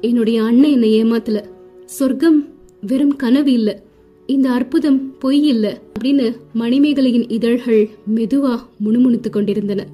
என்னுடைய 0.00 0.42
அண்ணன் 0.42 0.70
என்னை 0.70 1.04
ஏமாத்தல. 1.04 1.44
சொர்க்கம் 1.84 2.48
வெறும் 2.80 3.16
கனவு 3.16 3.52
இல்ல. 3.52 3.82
இந்த 4.26 4.50
அற்புதம் 4.50 5.18
பொய் 5.18 5.46
இல்லை. 5.46 5.78
அப்படின்னு 5.96 6.36
மணிமேகலையின் 6.54 7.30
இதழ்கள் 7.32 7.88
மெதுவா 8.14 8.58
முணுமுணுத்து 8.84 9.30
கொண்டிருந்தன. 9.30 9.86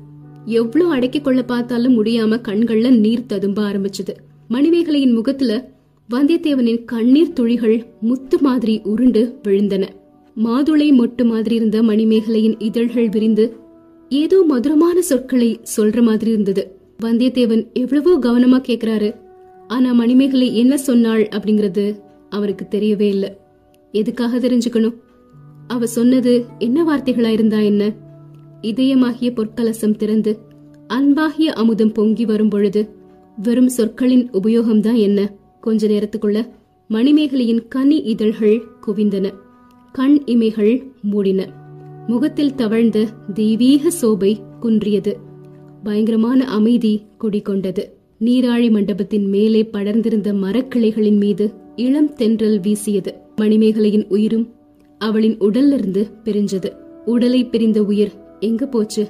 எவ்வளவு 0.45 0.91
அடக்கிக் 0.91 1.25
கொள்ள 1.25 1.43
பார்த்தாலும் 1.43 2.05
முடியாம 2.05 2.39
கண்கள்ல 2.49 2.91
நீர் 2.99 3.27
ததும்ப 3.27 3.63
ஆரம்பிச்சது. 3.63 4.15
மணிமேகலையின் 4.51 5.13
முகத்துல 5.13 5.71
வந்தியத்தேவனின் 6.11 6.85
கண்ணீர் 6.85 7.33
துளிகள் 7.33 7.87
முத்து 8.01 8.39
மாதிரி 8.39 8.81
உருண்டு 8.85 9.39
விழுந்தன. 9.45 9.89
மாதுளை 10.45 10.89
மொட்டு 10.93 11.25
மாதிரி 11.25 11.55
இருந்த 11.55 11.83
மணிமேகலையின் 11.83 12.55
இதழ்கள் 12.59 13.09
விரிந்து 13.09 13.57
ஏதோ 14.09 14.45
மதுரமான 14.49 15.03
சொற்களை 15.03 15.61
சொல்ற 15.77 16.03
மாதிரி 16.03 16.31
இருந்தது. 16.31 16.77
வந்தியத்தேவன் 17.03 17.73
எவ்வளவோ 17.73 18.19
கவனமா 18.19 18.61
கேக்குறாரு. 18.67 19.15
ஆனா 19.69 19.93
மணிமேகலை 19.93 20.57
என்ன 20.57 20.77
சொன்னாள் 20.77 21.29
அப்படிங்கறது 21.29 21.99
அவருக்கு 22.31 22.67
தெரியவே 22.71 23.01
இல்ல. 23.01 23.37
எதுக்காக 23.93 24.39
தெரிஞ்சுக்கணும்? 24.39 24.95
அவ 25.73 25.87
சொன்னது 25.87 26.45
என்ன 26.59 26.79
வார்த்தைகளா 26.85 27.27
இருந்தா 27.27 27.59
என்ன? 27.59 27.93
இதயமாகிய 28.63 29.31
பொற்கலசம் 29.31 29.97
திறந்து 29.97 30.39
அன்பாகிய 30.87 31.53
அமுதம் 31.53 31.93
பொங்கி 31.93 32.25
வரும் 32.25 32.49
பொழுது 32.49 32.89
வெறும் 33.43 33.69
சொற்களின் 33.69 34.31
உபயோகம்தான் 34.31 34.97
என்ன? 34.97 35.35
கொஞ்ச 35.61 35.89
நேரத்துக்குள்ள 35.89 36.49
மணிமேகலையின் 36.91 37.69
கனி 37.69 37.97
இதழ்கள் 37.97 38.63
குவிந்தன. 38.87 39.33
கண் 39.93 40.23
இமைகள் 40.27 40.83
மூடின. 41.03 41.49
முகத்தில் 42.07 42.55
தவழ்ந்த 42.55 43.07
தெய்வீக 43.35 43.91
சோபை 44.03 44.37
குன்றியது. 44.61 45.13
பயங்கரமான 45.83 46.45
அமைதி 46.45 47.03
குடிகொண்டது 47.21 47.85
நீராழி 48.21 48.71
மண்டபத்தின் 48.71 49.29
மேலே 49.29 49.69
படர்ந்திருந்த 49.73 50.33
மரக்கிளைகளின் 50.33 51.17
மீது 51.17 51.53
இளம் 51.77 52.13
தென்றல் 52.13 52.61
வீசியது. 52.61 53.15
மணிமேகலையின் 53.41 54.07
உயிரும் 54.09 54.49
அவளின் 55.03 55.37
உடல்ல 55.37 55.73
இருந்து 55.73 56.09
பிரிஞ்சது. 56.25 56.73
உடலை 57.05 57.45
பிரிந்த 57.45 57.83
உயிர் 57.83 58.13
எங்க 58.41 58.67
போச்சு? 58.67 59.07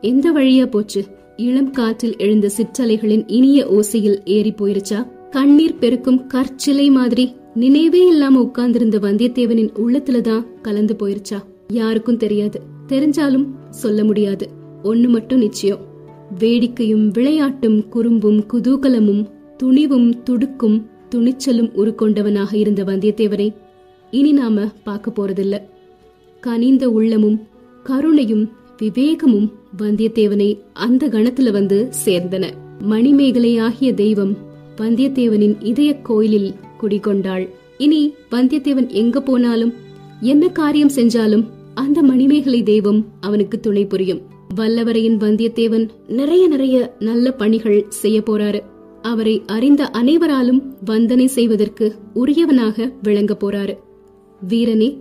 எந்த 0.00 0.32
வழியா 0.32 0.66
போச்சு? 0.66 1.04
இளம் 1.36 1.70
காற்றில் 1.70 2.16
எழுந்த 2.16 2.48
சிற்றலைகளின் 2.48 3.26
இனிய 3.26 3.66
ஓசையில் 3.66 4.18
ஏறி 4.24 4.50
போயிருச்சா? 4.50 5.08
கண்ணீர் 5.30 5.78
பெருக்கும் 5.78 6.26
கற்சிலை 6.26 6.90
மாதிரி 6.90 7.34
நினைவே 7.54 8.06
இல்லாம 8.06 8.40
உட்கார்ந்திருந்த 8.40 8.98
வந்தியத்தேவனின் 8.98 9.70
உள்ளத்துலதான் 9.74 10.44
கலந்து 10.62 10.96
போயிருச்சா? 10.98 11.38
யாருக்கும் 11.68 12.16
தெரியாது. 12.16 12.60
தெரிஞ்சாலும் 12.88 13.46
சொல்ல 13.70 14.04
முடியாது. 14.04 14.48
ஒண்ணு 14.82 15.08
மட்டும் 15.08 15.38
நிச்சயம். 15.38 15.80
வேடிக்கையும் 16.38 17.12
விளையாட்டும் 17.12 17.88
குறும்பும் 17.88 18.44
குதூகலமும் 18.52 19.26
துணிவும் 19.56 20.22
துடுக்கும் 20.22 20.86
துணிச்சலும் 21.14 21.70
உருக்கொண்டவனாக 21.76 22.54
இருந்த 22.54 22.84
வந்தியத்தேவனை 22.84 23.54
இனி 24.14 24.32
நாம 24.32 24.64
பார்க்க 24.84 25.08
போறதில்ல. 25.10 25.54
கனிந்த 26.40 26.90
உள்ளமும் 26.90 27.46
கருணையும் 27.84 28.44
விவேகமும் 28.82 29.48
வந்தியத்தேவனை 29.78 30.58
அந்த 30.72 31.08
கணத்துல 31.08 31.50
வந்து 31.50 31.88
சேர்ந்தன. 32.04 32.50
மணிமேகலை 32.78 33.58
ஆகிய 33.58 33.94
தெய்வம் 33.94 34.36
வந்தியத்தேவனின் 34.76 35.56
இதய 35.60 35.94
கோயிலில் 36.02 36.54
குடிகொண்டாள். 36.82 37.48
இனி 37.78 38.14
வந்தியத்தேவன் 38.30 38.88
எங்க 38.88 39.20
போனாலும் 39.20 39.72
என்ன 40.20 40.48
காரியம் 40.48 40.94
செஞ்சாலும் 40.96 41.44
அந்த 41.74 42.02
மணிமேகலை 42.02 42.62
தெய்வம் 42.62 43.04
அவனுக்கு 43.20 43.60
துணை 43.60 43.86
புரியும். 43.86 44.20
வல்லவரையின் 44.56 45.18
வந்தியத்தேவன் 45.18 45.88
நிறைய 46.08 46.48
நிறைய 46.48 46.96
நல்ல 46.98 47.32
பணிகள் 47.32 47.86
செய்ய 47.88 48.20
போறாரு. 48.20 48.60
அவரை 49.02 49.42
அறிந்த 49.46 49.86
அனைவராலும் 49.86 50.76
வந்தனை 50.86 51.24
செய்வதற்கு 51.24 51.94
உரியவனாக 52.14 52.92
விளங்க 53.02 53.36
போறாரு. 53.40 53.74
வீரனே 54.48 55.00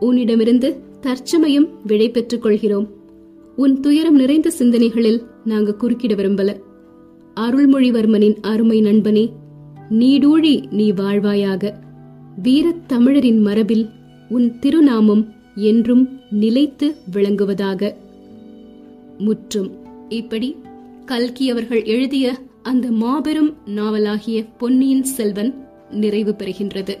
உன்னிடமிருந்து 0.00 0.74
தற்சமயம் 1.00 1.68
விடை 1.86 2.10
பெற்றுக் 2.10 2.42
கொள்கிறோம். 2.42 2.88
உன் 3.56 3.80
துயரம் 3.80 4.14
நிறைந்த 4.14 4.50
சிந்தனைகளில் 4.50 5.22
நாங்க 5.44 5.74
குறுக்கிட 5.80 6.14
விரும்பல. 6.14 6.60
அருள்மொழிவர்மனின் 7.40 8.36
அருமை 8.40 8.80
நண்பனே 8.80 9.32
நீடூழி 9.90 10.70
நீ 10.70 10.92
வாழ்வாயாக. 10.92 11.72
வீரத் 12.42 12.86
தமிழரின் 12.86 13.40
மரபில் 13.40 13.88
உன் 14.28 14.58
திருநாமம் 14.58 15.32
என்றும் 15.54 16.08
நிலைத்து 16.30 16.94
விளங்குவதாக. 17.12 17.94
முற்றும். 19.18 19.70
இப்படி 20.08 20.56
கல்கி 21.04 21.50
அவர்கள் 21.50 21.84
எழுதிய 21.84 22.34
அந்த 22.62 22.90
மாபெரும் 22.90 23.54
நாவலாகிய 23.66 24.46
பொன்னியின் 24.58 25.04
செல்வன் 25.04 25.68
நிறைவு 25.90 26.34
பெறுகின்றது. 26.34 26.96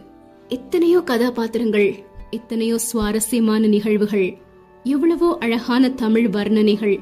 எத்தனையோ 0.50 1.00
கதாபாத்திரங்கள் 1.00 1.94
எத்தனையோ 2.30 2.78
சுவாரஸ்யமான 2.78 3.66
நிகழ்வுகள் 3.66 4.36
எவ்வளவோ 4.84 5.36
அழகான 5.40 5.90
தமிழ் 5.90 6.26
வர்ணனைகள் 6.26 6.98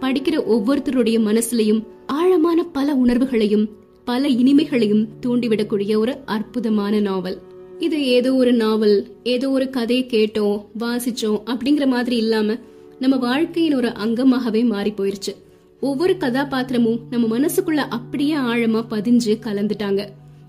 படிக்கிற 0.00 0.42
ஒவ்வொருத்தருடைய 0.50 1.20
மனசுலையும் 1.20 1.86
ஆழமான 2.06 2.62
பல 2.64 2.94
உணர்வுகளையும் 2.94 3.68
பல 4.04 4.28
இனிமைகளையும் 4.28 5.08
தூண்டிவிடக்கூடிய 5.20 5.98
ஒரு 5.98 6.16
அற்புதமான 6.24 7.00
நாவல். 7.00 7.40
இது 7.78 8.06
ஏதோ 8.06 8.34
ஒரு 8.34 8.52
நாவல் 8.52 9.06
ஏதோ 9.22 9.50
ஒரு 9.50 9.70
கதையை 9.70 10.06
கேட்டோம் 10.10 10.66
வாசிச்சோம் 10.78 11.42
அப்படிங்கிற 11.46 11.86
மாதிரி 11.86 12.16
இல்லாம 12.16 12.56
நம்ம 12.98 13.16
வாழ்க்கையின் 13.16 13.74
ஒரு 13.74 13.88
அங்கமாகவே 13.88 14.64
மாறி 14.64 14.90
போயிருச்சு 14.90 15.34
ஒவ்வொரு 15.80 16.16
கதாபாத்திரமும் 16.20 17.00
நம்ம 17.10 17.38
மனசுக்குள்ள 17.38 17.74
அப்படியே 17.74 18.34
ஆழமா 18.34 18.84
பதிஞ்சு 18.90 19.38
கலந்துட்டாங்க. 19.40 20.06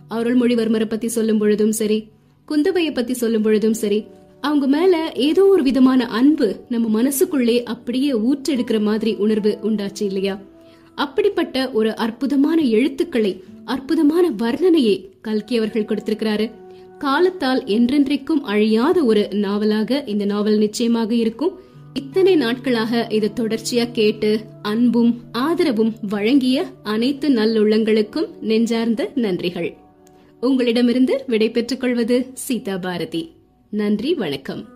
அருள்மொழிவர்மரை 0.10 0.86
பத்தி 0.86 1.08
சொல்லும் 1.08 1.38
பொழுதும் 1.38 1.72
சரி 1.72 2.12
குந்தவைய 2.51 2.93
பத்தி 2.93 3.13
சொல்லும் 3.13 3.41
பொழுதும் 3.41 3.73
சரி 3.73 4.03
அவங்க 4.41 4.67
மேல 4.67 5.12
ஏதோ 5.15 5.45
ஒரு 5.45 5.63
விதமான 5.63 6.08
அன்பு 6.08 6.65
நம்ம 6.69 7.03
மனசுக்குள்ளே 7.03 7.63
அப்படியே 7.63 8.12
ஊற்றெடுக்கிற 8.12 8.82
மாதிரி 8.82 9.15
உணர்வு 9.15 9.58
உண்டாச்சு 9.63 10.01
இல்லையா? 10.01 10.39
அப்படிப்பட்ட 10.95 11.69
ஒரு 11.71 11.95
அற்புதமான 11.95 12.62
எழுத்துக்களை 12.62 13.43
அற்புதமான 13.65 14.32
வர்ணனையை 14.32 15.10
கல்கி 15.21 15.58
அவர்கள் 15.58 15.86
கொடுத்திருக்கிறாரு. 15.86 16.51
காலத்தால் 16.97 17.63
என்றென்றைக்கும் 17.63 18.41
அழியாத 18.43 19.03
ஒரு 19.03 19.27
நாவலாக 19.32 20.03
இந்த 20.06 20.25
நாவல் 20.25 20.58
நிச்சயமாக 20.58 21.15
இருக்கும். 21.15 21.60
இத்தனை 21.93 22.36
நாட்களாக 22.36 23.08
இதை 23.10 23.32
தொடர்ச்சியா 23.36 23.91
கேட்டு 23.91 24.39
அன்பும் 24.62 25.15
ஆதரவும் 25.32 25.93
வழங்கிய 26.10 26.65
அனைத்து 26.84 27.29
நல்லுள்ளங்களுக்கும் 27.29 28.29
நெஞ்சார்ந்த 28.41 29.12
நன்றிகள். 29.15 29.71
உங்களிடமிருந்து 30.43 31.23
விடை 31.27 31.51
பெற்றுக் 31.51 31.79
கொள்வது 31.79 32.29
சீதா 32.34 32.77
பாரதி. 32.77 33.36
நன்றி 33.69 34.13
வணக்கம். 34.13 34.73